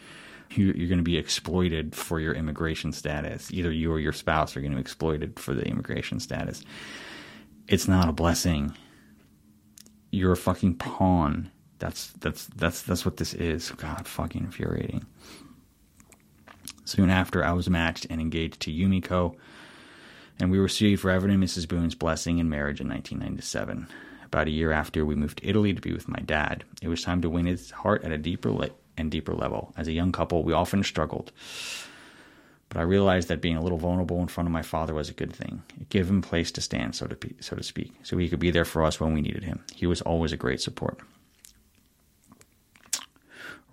[0.50, 3.52] You're going to be exploited for your immigration status.
[3.52, 6.64] Either you or your spouse are going to be exploited for the immigration status.
[7.68, 8.76] It's not a blessing.
[10.10, 11.50] You're a fucking pawn.
[11.78, 13.70] That's that's that's that's what this is.
[13.72, 15.06] God, fucking infuriating.
[16.84, 19.34] Soon after, I was matched and engaged to Yumiko,
[20.38, 21.70] and we received Reverend and Mrs.
[21.72, 23.86] Moon's blessing in marriage in 1997.
[24.26, 26.62] About a year after, we moved to Italy to be with my dad.
[26.82, 29.72] It was time to win his heart at a deeper le- and deeper level.
[29.78, 31.32] As a young couple, we often struggled,
[32.68, 35.12] but I realized that being a little vulnerable in front of my father was a
[35.14, 35.62] good thing.
[35.80, 38.50] It gave him place to stand, so to, so to speak, so he could be
[38.50, 39.64] there for us when we needed him.
[39.74, 40.98] He was always a great support.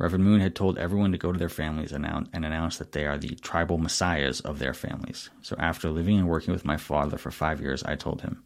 [0.02, 3.20] Reverend Moon had told everyone to go to their families and announce that they are
[3.20, 5.30] the tribal messiahs of their families.
[5.44, 8.42] So after living and working with my father for five years, I told him.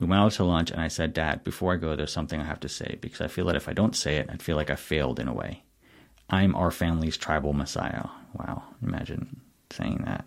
[0.00, 2.44] We went out to lunch and I said, Dad, before I go, there's something I
[2.44, 4.68] have to say because I feel that if I don't say it, i feel like
[4.68, 5.62] I failed in a way.
[6.28, 8.06] I'm our family's tribal messiah.
[8.32, 9.40] Wow, imagine
[9.72, 10.24] saying that.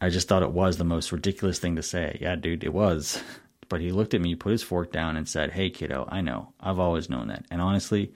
[0.00, 2.16] I just thought it was the most ridiculous thing to say.
[2.22, 3.20] Yeah, dude, it was.
[3.68, 6.52] But he looked at me, put his fork down, and said, Hey, kiddo, I know.
[6.60, 7.46] I've always known that.
[7.50, 8.12] And honestly,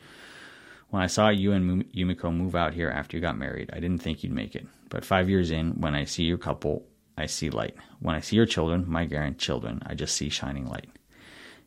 [0.91, 4.03] when I saw you and Yumiko move out here after you got married, I didn't
[4.03, 4.67] think you'd make it.
[4.89, 6.87] But five years in, when I see your couple,
[7.19, 7.75] I see light.
[7.99, 10.89] When I see your children, my grandchildren, I just see shining light.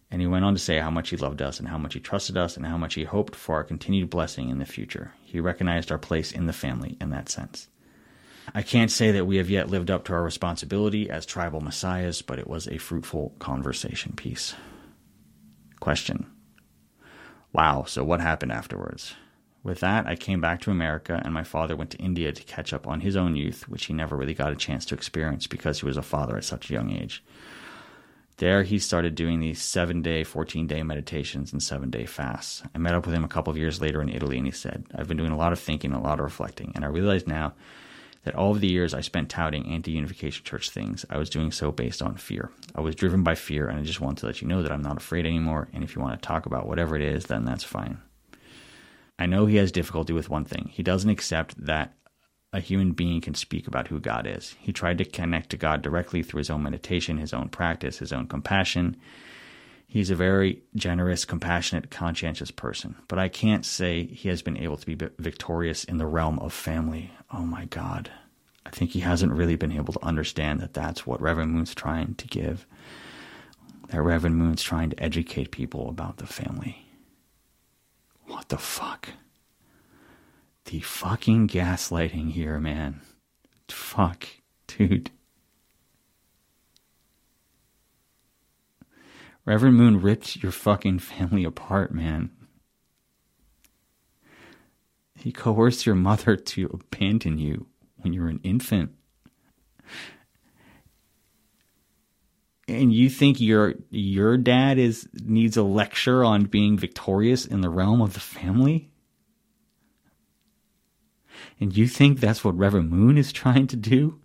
[0.10, 2.00] And he went on to say how much he loved us and how much he
[2.00, 5.12] trusted us and how much he hoped for our continued blessing in the future.
[5.24, 7.68] He recognized our place in the family in that sense.
[8.56, 12.24] I can't say that we have yet lived up to our responsibility as tribal messiahs,
[12.24, 14.56] but it was a fruitful conversation piece.
[15.80, 16.26] Question
[17.52, 19.16] Wow, so what happened afterwards?
[19.64, 22.72] With that, I came back to America, and my father went to India to catch
[22.74, 25.80] up on his own youth, which he never really got a chance to experience because
[25.80, 27.24] he was a father at such a young age.
[28.38, 32.64] There, he started doing these seven day, 14 day meditations and seven day fasts.
[32.74, 34.86] I met up with him a couple of years later in Italy, and he said,
[34.96, 37.54] I've been doing a lot of thinking, a lot of reflecting, and I realize now
[38.24, 41.52] that all of the years I spent touting anti unification church things, I was doing
[41.52, 42.52] so based on fear.
[42.76, 44.82] I was driven by fear, and I just want to let you know that I'm
[44.82, 45.70] not afraid anymore.
[45.74, 48.00] And if you want to talk about whatever it is, then that's fine.
[49.18, 51.94] I know he has difficulty with one thing he doesn't accept that
[52.54, 54.56] a human being can speak about who God is.
[54.60, 58.12] He tried to connect to God directly through his own meditation, his own practice, his
[58.12, 58.96] own compassion,
[59.90, 64.78] He's a very generous, compassionate, conscientious person, but I can't say he has been able
[64.78, 67.10] to be victorious in the realm of family.
[67.34, 68.12] Oh my God.
[68.68, 72.14] I think he hasn't really been able to understand that that's what Reverend Moon's trying
[72.16, 72.68] to give.
[73.88, 76.86] That Reverend Moon's trying to educate people about the family.
[78.28, 79.10] What the fuck?
[80.66, 83.02] The fucking gaslighting here, man.
[83.70, 84.28] Fuck,
[84.68, 85.10] dude.
[89.50, 92.30] Reverend Moon ripped your fucking family apart, man.
[95.16, 97.66] He coerced your mother to abandon you
[97.98, 98.94] when you were an infant.
[102.68, 107.72] And you think your your dad is needs a lecture on being victorious in the
[107.72, 108.92] realm of the family?
[111.60, 114.22] And you think that's what Reverend Moon is trying to do?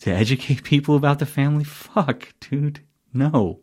[0.00, 1.62] To educate people about the family?
[1.62, 2.80] Fuck, dude.
[3.14, 3.60] No.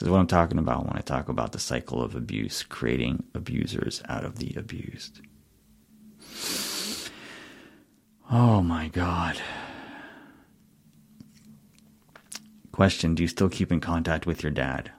[0.00, 3.22] This is what I'm talking about when I talk about the cycle of abuse, creating
[3.34, 5.20] abusers out of the abused.
[8.30, 9.38] Oh my God.
[12.72, 14.90] Question Do you still keep in contact with your dad?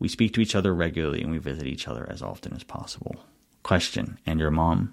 [0.00, 3.14] We speak to each other regularly and we visit each other as often as possible.
[3.62, 4.92] Question And your mom?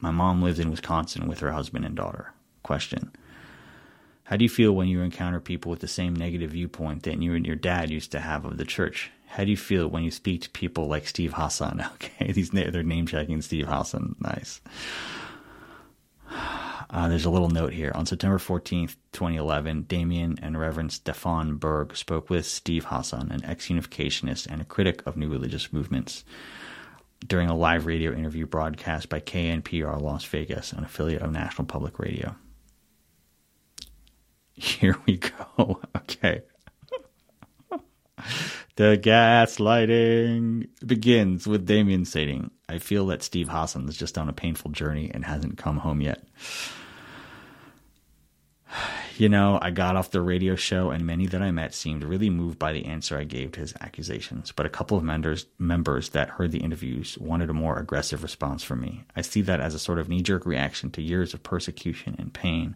[0.00, 2.32] My mom lives in Wisconsin with her husband and daughter.
[2.64, 3.12] Question
[4.32, 7.34] how do you feel when you encounter people with the same negative viewpoint that you
[7.34, 9.10] and your dad used to have of the church?
[9.26, 11.84] How do you feel when you speak to people like Steve Hassan?
[11.96, 14.16] Okay, these they're name checking Steve Hassan.
[14.20, 14.62] Nice.
[16.94, 17.90] Uh, there's a little note here.
[17.94, 23.68] On September 14th, 2011, Damien and Reverend Stefan Berg spoke with Steve Hassan, an ex
[23.68, 26.22] unificationist and a critic of new religious movements,
[27.26, 31.98] during a live radio interview broadcast by KNPR Las Vegas, an affiliate of National Public
[31.98, 32.34] Radio.
[34.54, 35.80] Here we go.
[36.12, 36.42] Okay.
[38.76, 44.32] the gaslighting begins with Damien stating, I feel that Steve Hassan is just on a
[44.32, 46.22] painful journey and hasn't come home yet.
[49.18, 52.30] You know, I got off the radio show, and many that I met seemed really
[52.30, 54.52] moved by the answer I gave to his accusations.
[54.52, 58.64] But a couple of members, members that heard the interviews wanted a more aggressive response
[58.64, 59.04] from me.
[59.14, 62.32] I see that as a sort of knee jerk reaction to years of persecution and
[62.32, 62.74] pain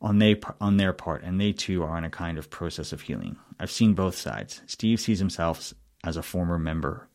[0.00, 3.02] on they on their part, and they too are in a kind of process of
[3.02, 3.36] healing.
[3.58, 4.62] I've seen both sides.
[4.66, 5.72] Steve sees himself
[6.04, 7.08] as a former member,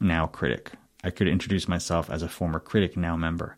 [0.00, 0.72] now critic.
[1.02, 3.56] I could introduce myself as a former critic, now member.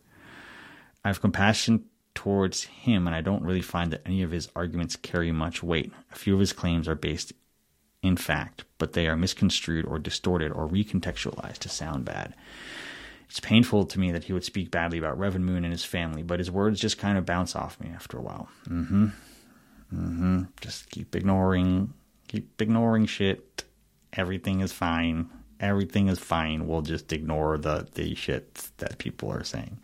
[1.05, 1.85] I have compassion
[2.15, 5.93] towards him, and I don't really find that any of his arguments carry much weight.
[6.13, 7.33] A few of his claims are based
[8.03, 12.35] in fact, but they are misconstrued or distorted or recontextualized to sound bad.
[13.33, 16.23] It's painful to me that he would speak badly about Reverend Moon and his family,
[16.23, 18.51] but his words just kind of bounce off me after a while.
[18.69, 19.05] Mm hmm.
[19.07, 19.13] Mm
[20.19, 20.43] hmm.
[20.61, 21.95] Just keep ignoring,
[22.29, 23.65] keep ignoring shit.
[24.13, 25.31] Everything is fine.
[25.61, 26.67] Everything is fine.
[26.67, 29.79] We'll just ignore the, the shit that people are saying.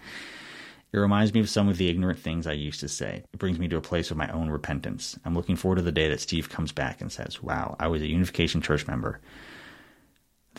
[0.93, 3.23] It reminds me of some of the ignorant things I used to say.
[3.33, 5.19] It brings me to a place of my own repentance.
[5.25, 8.03] I'm looking forward to the day that Steve comes back and says, Wow, I was
[8.03, 9.23] a Unification Church member.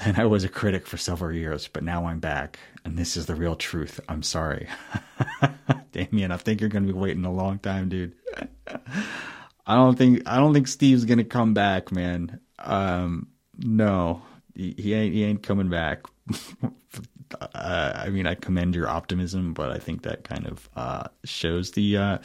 [0.04, 3.26] And I was a critic for several years, but now I'm back, and this is
[3.26, 4.00] the real truth.
[4.08, 4.68] I'm sorry.
[5.92, 8.16] Damien, I think you're gonna be waiting a long time, dude.
[9.68, 12.40] I don't think I don't think Steve's gonna come back, man.
[12.60, 13.28] Um,
[13.58, 14.22] no,
[14.56, 16.04] he, he ain't he ain't coming back.
[17.42, 21.72] uh, I mean, I commend your optimism, but I think that kind of uh, shows
[21.72, 22.18] the uh,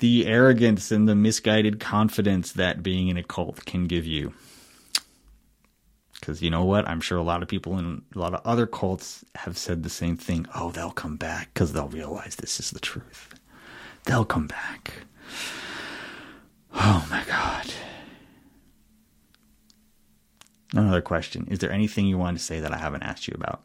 [0.00, 4.34] the arrogance and the misguided confidence that being in a cult can give you.
[6.26, 6.88] Because you know what?
[6.88, 9.88] I'm sure a lot of people in a lot of other cults have said the
[9.88, 10.44] same thing.
[10.56, 13.32] Oh, they'll come back because they'll realize this is the truth.
[14.06, 15.04] They'll come back.
[16.74, 17.66] Oh my God.
[20.74, 23.64] Another question Is there anything you want to say that I haven't asked you about?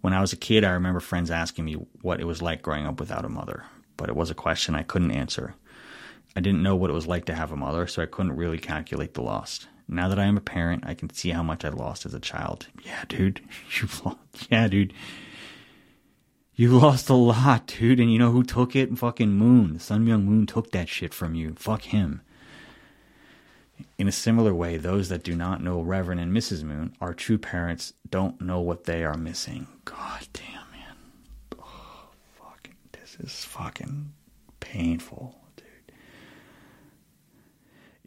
[0.00, 2.86] When I was a kid, I remember friends asking me what it was like growing
[2.88, 3.62] up without a mother,
[3.96, 5.54] but it was a question I couldn't answer.
[6.34, 8.58] I didn't know what it was like to have a mother, so I couldn't really
[8.58, 9.68] calculate the loss.
[9.88, 12.20] Now that I am a parent, I can see how much I lost as a
[12.20, 12.66] child.
[12.84, 13.40] Yeah, dude.
[13.82, 14.18] You lost.
[14.50, 14.92] Yeah, dude.
[16.54, 17.98] You lost a lot, dude.
[18.00, 18.96] And you know who took it?
[18.98, 19.78] Fucking Moon.
[19.78, 21.54] Sun Myung Moon took that shit from you.
[21.56, 22.20] Fuck him.
[23.96, 26.64] In a similar way, those that do not know Reverend and Mrs.
[26.64, 29.68] Moon, our true parents, don't know what they are missing.
[29.84, 30.96] God damn, man.
[31.60, 32.10] Oh,
[32.42, 32.74] fucking.
[32.92, 34.12] This is fucking
[34.60, 35.38] painful.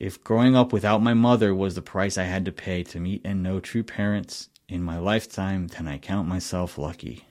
[0.02, 3.22] If growing up without my mother was the price I had to pay to meet
[3.24, 7.26] and know true parents in my lifetime, then I count myself lucky.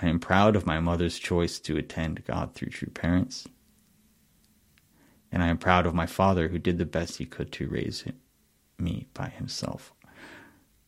[0.00, 3.46] I am proud of my mother's choice to attend God through true parents.
[5.30, 8.02] And I am proud of my father who did the best he could to raise
[8.78, 9.92] me by himself.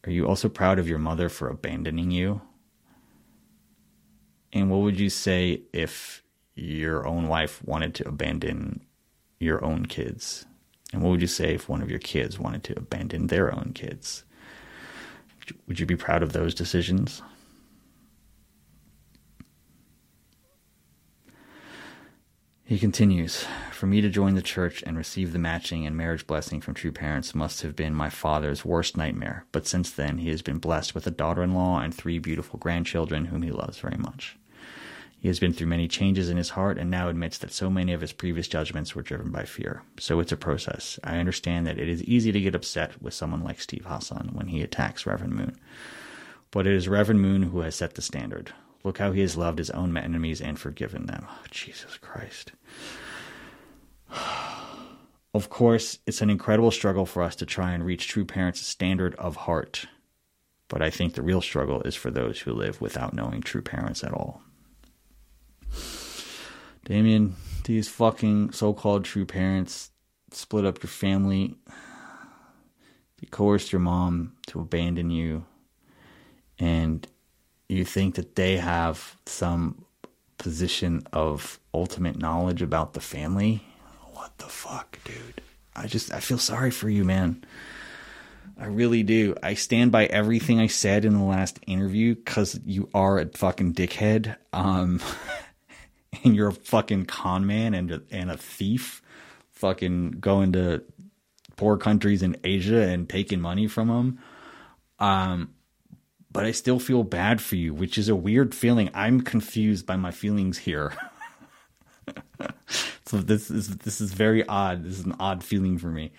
[0.06, 2.40] Are you also proud of your mother for abandoning you?
[4.50, 6.22] And what would you say if
[6.54, 8.86] your own wife wanted to abandon
[9.42, 10.46] your own kids?
[10.92, 13.72] And what would you say if one of your kids wanted to abandon their own
[13.74, 14.24] kids?
[15.66, 17.22] Would you be proud of those decisions?
[22.64, 26.60] He continues For me to join the church and receive the matching and marriage blessing
[26.60, 30.40] from true parents must have been my father's worst nightmare, but since then he has
[30.42, 33.96] been blessed with a daughter in law and three beautiful grandchildren whom he loves very
[33.98, 34.38] much.
[35.22, 37.92] He has been through many changes in his heart and now admits that so many
[37.92, 39.82] of his previous judgments were driven by fear.
[40.00, 40.98] So it's a process.
[41.04, 44.48] I understand that it is easy to get upset with someone like Steve Hassan when
[44.48, 45.56] he attacks Reverend Moon.
[46.50, 48.50] But it is Reverend Moon who has set the standard.
[48.82, 51.24] Look how he has loved his own enemies and forgiven them.
[51.30, 52.52] Oh, Jesus Christ.
[55.34, 59.14] Of course, it's an incredible struggle for us to try and reach true parents' standard
[59.14, 59.86] of heart.
[60.68, 64.04] But I think the real struggle is for those who live without knowing true parents
[64.04, 64.42] at all.
[66.84, 69.90] Damien, these fucking so called true parents
[70.32, 71.54] split up your family.
[73.20, 75.44] They coerced your mom to abandon you.
[76.58, 77.06] And
[77.68, 79.84] you think that they have some
[80.38, 83.62] position of ultimate knowledge about the family?
[84.14, 85.40] What the fuck, dude?
[85.74, 87.44] I just, I feel sorry for you, man.
[88.58, 89.34] I really do.
[89.42, 93.74] I stand by everything I said in the last interview because you are a fucking
[93.74, 94.36] dickhead.
[94.52, 95.00] Um,
[96.24, 99.02] and you're a fucking con man and a, and a thief,
[99.50, 100.82] fucking going to
[101.56, 104.18] poor countries in Asia and taking money from them.
[104.98, 105.54] Um,
[106.30, 108.90] but I still feel bad for you, which is a weird feeling.
[108.94, 110.92] I'm confused by my feelings here.
[113.04, 114.84] so this is this is very odd.
[114.84, 116.12] This is an odd feeling for me.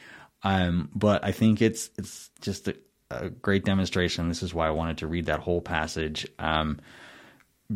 [0.43, 2.75] Um, but I think it's it's just a,
[3.09, 4.27] a great demonstration.
[4.27, 6.27] This is why I wanted to read that whole passage.
[6.37, 6.79] Um,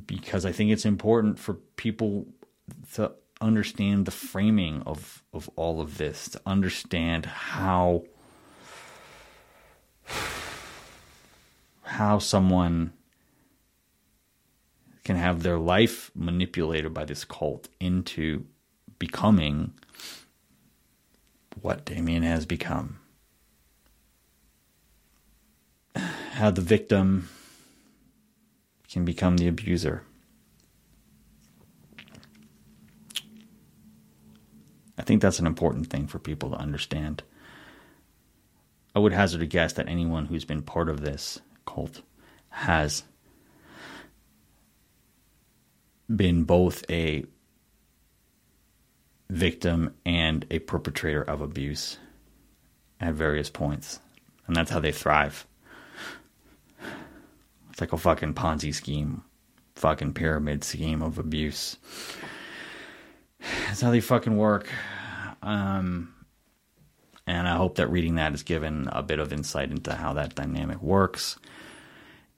[0.05, 2.27] because I think it's important for people
[2.93, 8.03] to understand the framing of of all of this, to understand how
[11.83, 12.93] how someone
[15.03, 18.45] can have their life manipulated by this cult into
[18.99, 19.73] becoming
[21.61, 22.99] what Damien has become.
[25.95, 27.29] How the victim
[28.97, 30.03] can become the abuser.
[34.97, 37.21] I think that's an important thing for people to understand.
[38.95, 42.01] I would hazard a guess that anyone who's been part of this cult
[42.49, 43.03] has
[46.15, 47.23] been both a
[49.29, 51.99] victim and a perpetrator of abuse
[52.99, 53.99] at various points.
[54.47, 55.45] And that's how they thrive.
[57.77, 59.21] It's like a fucking Ponzi scheme,
[59.75, 61.77] fucking pyramid scheme of abuse.
[63.67, 64.67] That's how they fucking work.
[65.43, 66.11] Um,
[67.27, 70.33] and I hope that reading that has given a bit of insight into how that
[70.33, 71.37] dynamic works.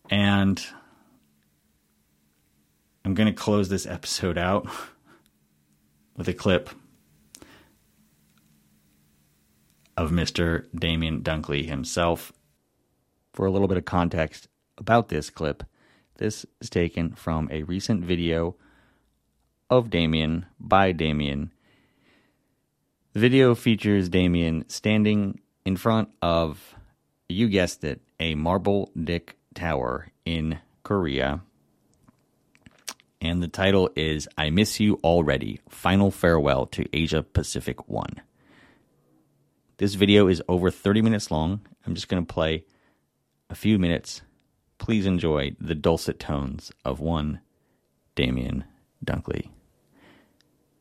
[0.09, 0.61] And
[3.05, 4.67] I'm going to close this episode out
[6.17, 6.69] with a clip
[9.95, 10.65] of Mr.
[10.77, 12.33] Damien Dunkley himself.
[13.31, 14.49] For a little bit of context,
[14.79, 15.63] about this clip.
[16.17, 18.55] This is taken from a recent video
[19.69, 21.51] of Damien by Damien.
[23.13, 26.73] The video features Damien standing in front of,
[27.27, 31.41] you guessed it, a marble dick tower in Korea.
[33.21, 38.05] And the title is I Miss You Already Final Farewell to Asia Pacific 1.
[39.77, 41.61] This video is over 30 minutes long.
[41.85, 42.65] I'm just going to play
[43.49, 44.21] a few minutes
[44.79, 47.41] please enjoy the dulcet tones of one
[48.15, 48.63] Damien
[49.05, 49.49] Dunkley.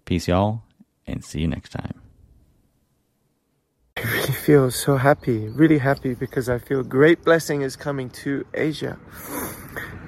[0.07, 0.62] Peace, y'all,
[1.07, 2.01] and see you next time.
[3.99, 8.46] I really feel so happy, really happy, because I feel great blessing is coming to
[8.55, 8.96] Asia,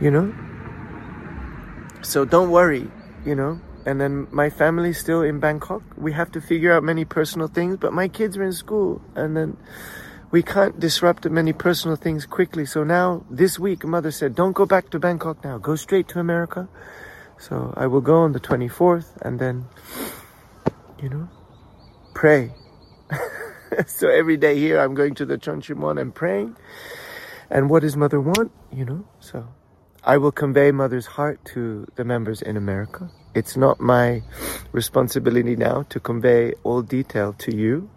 [0.01, 0.33] you know?
[2.03, 2.91] So don't worry,
[3.27, 3.61] you know?
[3.85, 5.83] And then my family's still in Bangkok.
[5.97, 9.37] We have to figure out many personal things, but my kids are in school, and
[9.37, 9.57] then
[10.31, 12.65] we can't disrupt many personal things quickly.
[12.65, 15.59] So now, this week, mother said, don't go back to Bangkok now.
[15.59, 16.69] Go straight to America.
[17.39, 19.65] So I will go on the 24th and then,
[21.03, 21.29] you know,
[22.15, 22.55] pray.
[23.87, 26.57] so every day here, I'm going to the Cheonshimwon and praying.
[27.51, 28.53] And what does mother want?
[28.73, 29.49] You know, so
[30.05, 33.11] I will convey mother's heart to the members in America.
[33.35, 34.23] It's not my
[34.71, 37.91] responsibility now to convey all detail to you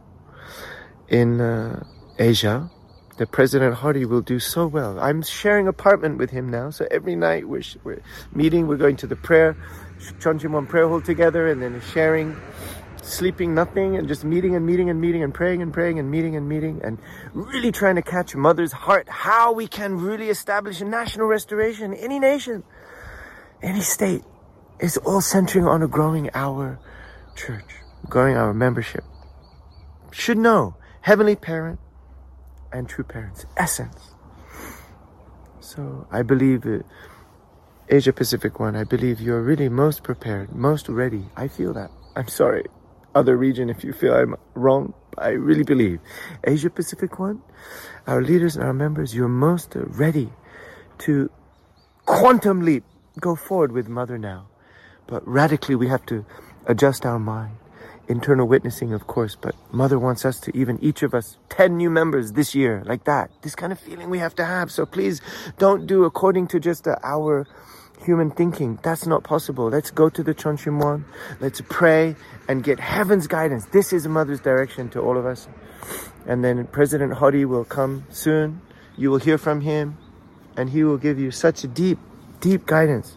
[1.08, 1.84] in, uh,
[2.20, 2.70] Asia,
[3.18, 5.00] the President Hardy will do so well.
[5.00, 6.70] I'm sharing apartment with him now.
[6.70, 8.02] So every night we're, we're
[8.34, 9.58] meeting, we're going to the prayer,
[10.20, 12.38] Cheonshimwon prayer hall together and then sharing,
[13.02, 16.36] sleeping nothing and just meeting and meeting and meeting and praying and praying and meeting
[16.36, 17.00] and meeting and
[17.34, 22.20] really trying to catch mother's heart, how we can really establish a national restoration, any
[22.20, 22.64] nation,
[23.64, 24.24] any state.
[24.80, 26.80] It's all centering on a growing our
[27.36, 27.74] church,
[28.08, 29.04] growing our membership.
[30.12, 31.80] Should know, Heavenly Parent,
[32.74, 34.10] and true parents, essence.
[35.60, 36.66] So I believe
[37.88, 41.26] Asia Pacific one, I believe you're really most prepared, most ready.
[41.38, 41.92] I feel that.
[42.16, 42.66] I'm sorry,
[43.16, 46.00] other region, if you feel I'm wrong, I really believe.
[46.44, 47.42] Asia Pacific one,
[48.08, 50.32] our leaders and our members, you're most ready
[51.00, 51.30] to
[52.06, 52.84] quantum leap,
[53.22, 54.48] go forward with Mother now.
[55.08, 56.26] But radically, we have to
[56.66, 57.58] adjust our mind
[58.08, 61.90] internal witnessing, of course, but Mother wants us to even each of us 10 new
[61.90, 63.32] members this year, like that.
[63.42, 64.72] This kind of feeling we have to have.
[64.72, 65.22] So please
[65.58, 67.48] don't do according to just uh, our
[68.04, 68.78] human thinking.
[68.84, 69.70] That's not possible.
[69.70, 71.06] Let's go to the Cheonshimwon.
[71.40, 72.16] Let's pray
[72.48, 73.66] and get heaven's guidance.
[73.66, 75.48] This is Mother's direction to all of us.
[76.26, 78.62] And then President Hadi will come soon.
[78.98, 79.98] You will hear from him
[80.58, 81.98] and he will give you such a deep,
[82.42, 83.16] deep guidance.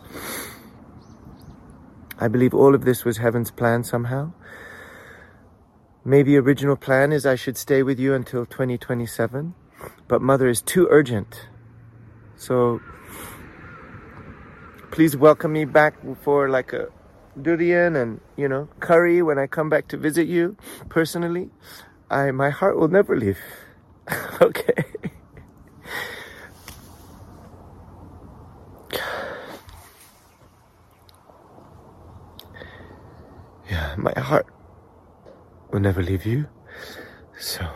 [2.18, 4.32] I believe all of this was heaven's plan somehow.
[6.07, 9.55] Maybe original plan is I should stay with you until 2027,
[10.07, 11.49] but mother is too urgent.
[12.37, 12.81] So
[14.93, 16.87] please welcome me back for like a
[17.43, 20.57] durian and, you know, curry when I come back to visit you
[20.89, 21.51] personally.
[22.09, 23.39] I my heart will never leave.
[24.41, 24.85] okay.
[33.69, 34.47] yeah, my heart
[35.73, 36.47] will never leave you.
[37.39, 37.67] So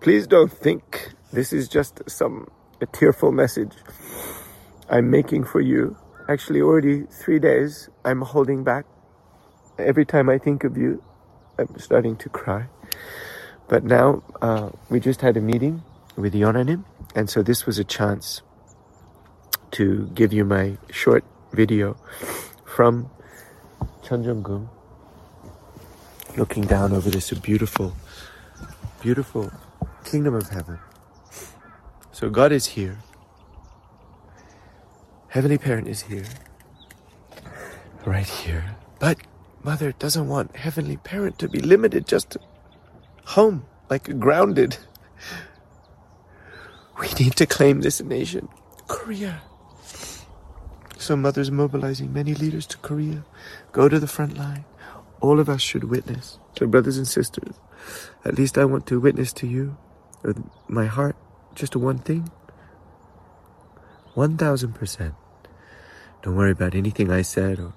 [0.00, 2.48] please don't think this is just some
[2.80, 3.72] a tearful message
[4.90, 5.96] I'm making for you.
[6.28, 8.86] Actually, already three days I'm holding back.
[9.78, 11.02] Every time I think of you,
[11.58, 12.66] I'm starting to cry.
[13.68, 15.82] But now uh, we just had a meeting
[16.16, 16.84] with Yonanim,
[17.14, 18.42] and so this was a chance
[19.72, 21.96] to give you my short video
[22.66, 23.08] from
[24.04, 24.68] Cheonjeonggung
[26.36, 27.94] looking down over this beautiful,
[29.00, 29.52] beautiful
[30.04, 30.78] kingdom of heaven.
[32.10, 32.98] So God is here.
[35.28, 36.24] Heavenly Parent is here.
[38.04, 38.76] Right here.
[38.98, 39.18] But
[39.62, 42.36] Mother doesn't want Heavenly Parent to be limited just
[43.24, 44.76] home, like grounded.
[47.00, 48.48] We need to claim this nation,
[48.86, 49.42] Korea.
[50.98, 53.24] So Mother's mobilizing many leaders to Korea.
[53.72, 54.64] Go to the front line
[55.22, 56.38] all of us should witness.
[56.58, 57.54] So, brothers and sisters,
[58.24, 59.78] at least I want to witness to you
[60.22, 61.16] with my heart
[61.54, 62.30] just one thing
[64.16, 65.14] 1000%.
[66.22, 67.72] Don't worry about anything I said or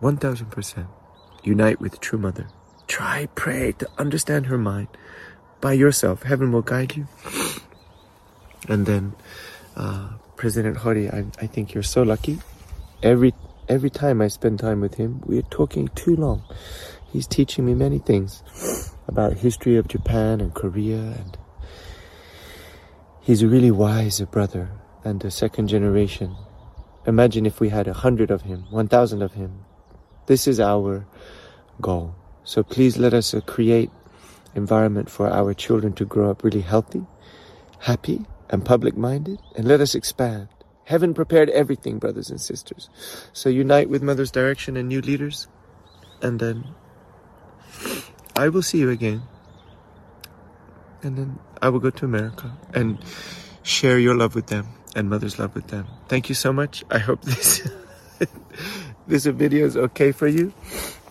[0.00, 0.86] 1000%.
[1.44, 2.48] Unite with True Mother.
[2.88, 4.88] Try, pray to understand her mind
[5.60, 6.22] by yourself.
[6.24, 7.06] Heaven will guide you.
[8.68, 9.16] And then,
[9.74, 12.38] uh, President Hori, I, I think you're so lucky.
[13.02, 13.34] Every
[13.72, 16.44] every time I spend time with him, we're talking too long.
[17.10, 18.30] He's teaching me many things
[19.08, 21.38] about history of Japan and Korea and
[23.22, 24.70] he's really wise brother
[25.04, 26.36] and a second generation.
[27.06, 29.64] Imagine if we had a hundred of him, one thousand of him.
[30.26, 31.06] This is our
[31.80, 32.14] goal.
[32.44, 33.90] So please let us uh, create
[34.54, 37.06] environment for our children to grow up really healthy,
[37.78, 40.48] happy and public minded and let us expand.
[40.84, 42.88] Heaven prepared everything, brothers and sisters.
[43.32, 45.46] So unite with Mother's direction and new leaders.
[46.20, 46.74] And then
[48.36, 49.22] I will see you again.
[51.02, 52.98] And then I will go to America and
[53.62, 54.66] share your love with them
[54.96, 55.86] and Mother's love with them.
[56.08, 56.84] Thank you so much.
[56.90, 57.68] I hope this
[59.06, 60.52] this video is okay for you.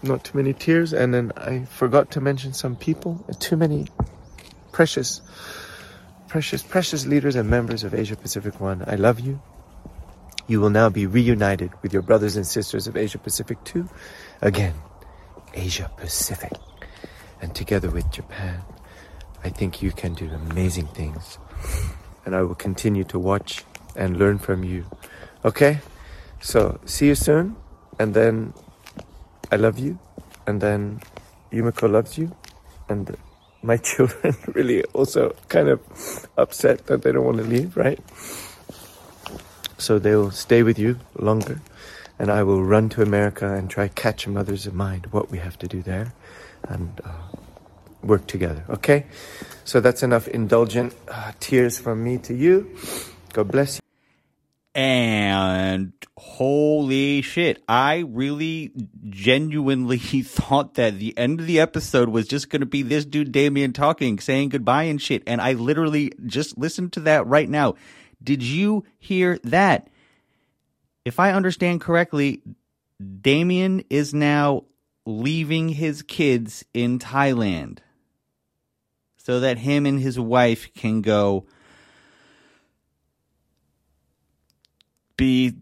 [0.04, 0.92] Not too many tears.
[0.94, 3.24] And then I forgot to mention some people.
[3.40, 3.88] Too many
[4.74, 5.22] precious
[6.28, 9.42] precious, precious leaders and members of Asia Pacific One, I love you.
[10.48, 13.88] You will now be reunited with your brothers and sisters of Asia Pacific too.
[14.42, 14.74] Again,
[15.54, 16.52] Asia Pacific.
[17.42, 18.62] And together with Japan,
[19.44, 21.38] I think you can do amazing things.
[22.26, 23.64] And I will continue to watch
[23.96, 24.86] and learn from you.
[25.46, 25.80] Okay?
[26.42, 27.56] So, see you soon.
[28.00, 28.54] And then
[29.52, 30.00] I love you.
[30.48, 31.02] And then
[31.52, 32.36] Yumiko loves you.
[32.90, 33.16] And
[33.64, 35.80] my children really also kind of
[36.38, 38.00] upset that they don't want to leave, right?
[39.82, 41.60] so they'll stay with you longer.
[42.20, 45.58] And I will run to America and try catch Mother's in mind what we have
[45.60, 46.14] to do there,
[46.70, 47.10] and uh,
[48.04, 48.64] work together.
[48.70, 49.08] Okay,
[49.66, 52.78] so that's enough indulgent uh, tears from me to you.
[53.34, 53.82] God bless you.
[54.74, 58.72] And holy shit, I really
[59.10, 63.32] genuinely thought that the end of the episode was just going to be this dude,
[63.32, 65.24] Damien, talking, saying goodbye and shit.
[65.28, 67.74] And I literally just listened to that right now.
[68.24, 69.90] Did you hear that?
[71.04, 72.42] If I understand correctly,
[73.22, 74.66] Damien is now
[75.06, 77.80] leaving his kids in Thailand
[79.18, 81.48] so that him and his wife can go
[85.18, 85.56] be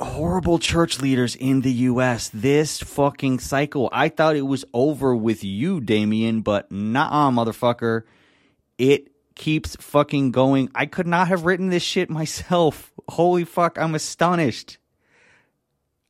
[0.00, 2.28] horrible church leaders in the US.
[2.34, 3.88] This fucking cycle.
[3.92, 8.02] I thought it was over with you, Damien, but nah, motherfucker.
[8.78, 9.11] It
[9.42, 10.70] keeps fucking going.
[10.72, 12.92] I could not have written this shit myself.
[13.08, 14.78] Holy fuck, I'm astonished.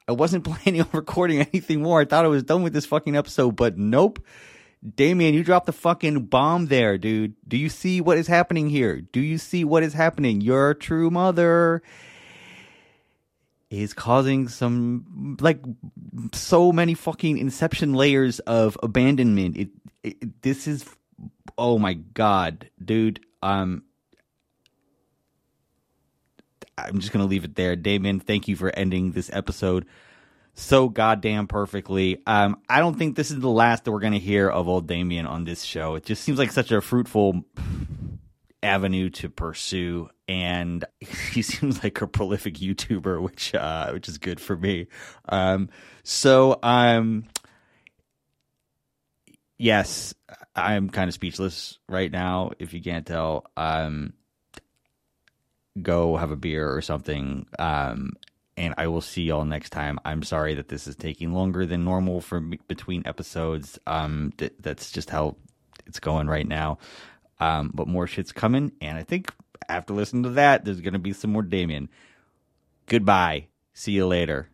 [0.06, 2.02] I wasn't planning on recording anything more.
[2.02, 4.22] I thought I was done with this fucking episode, but nope.
[4.96, 7.32] Damien, you dropped the fucking bomb there, dude.
[7.48, 9.00] Do you see what is happening here?
[9.00, 10.42] Do you see what is happening?
[10.42, 11.80] Your true mother
[13.70, 15.60] is causing some like
[16.34, 19.56] so many fucking inception layers of abandonment.
[19.56, 19.68] It,
[20.04, 20.84] it this is
[21.58, 23.20] oh my god, dude.
[23.42, 23.84] Um,
[26.78, 27.76] I'm just gonna leave it there.
[27.76, 29.86] Damon, thank you for ending this episode
[30.54, 32.20] so goddamn perfectly.
[32.26, 35.26] Um, I don't think this is the last that we're gonna hear of old Damien
[35.26, 35.94] on this show.
[35.94, 37.42] It just seems like such a fruitful
[38.62, 40.84] avenue to pursue, and
[41.32, 44.86] he seems like a prolific YouTuber, which uh, which is good for me.
[45.28, 45.68] Um,
[46.04, 47.24] so um,
[49.58, 50.14] yes,
[50.54, 52.50] I'm kind of speechless right now.
[52.58, 54.12] If you can't tell, um,
[55.80, 57.46] go have a beer or something.
[57.58, 58.12] Um,
[58.56, 59.98] and I will see y'all next time.
[60.04, 63.78] I'm sorry that this is taking longer than normal for me- between episodes.
[63.86, 65.36] Um, th- that's just how
[65.86, 66.78] it's going right now.
[67.40, 69.32] Um, but more shit's coming, and I think
[69.68, 71.88] after listening to that, there's gonna be some more Damien.
[72.86, 73.46] Goodbye.
[73.72, 74.51] See you later.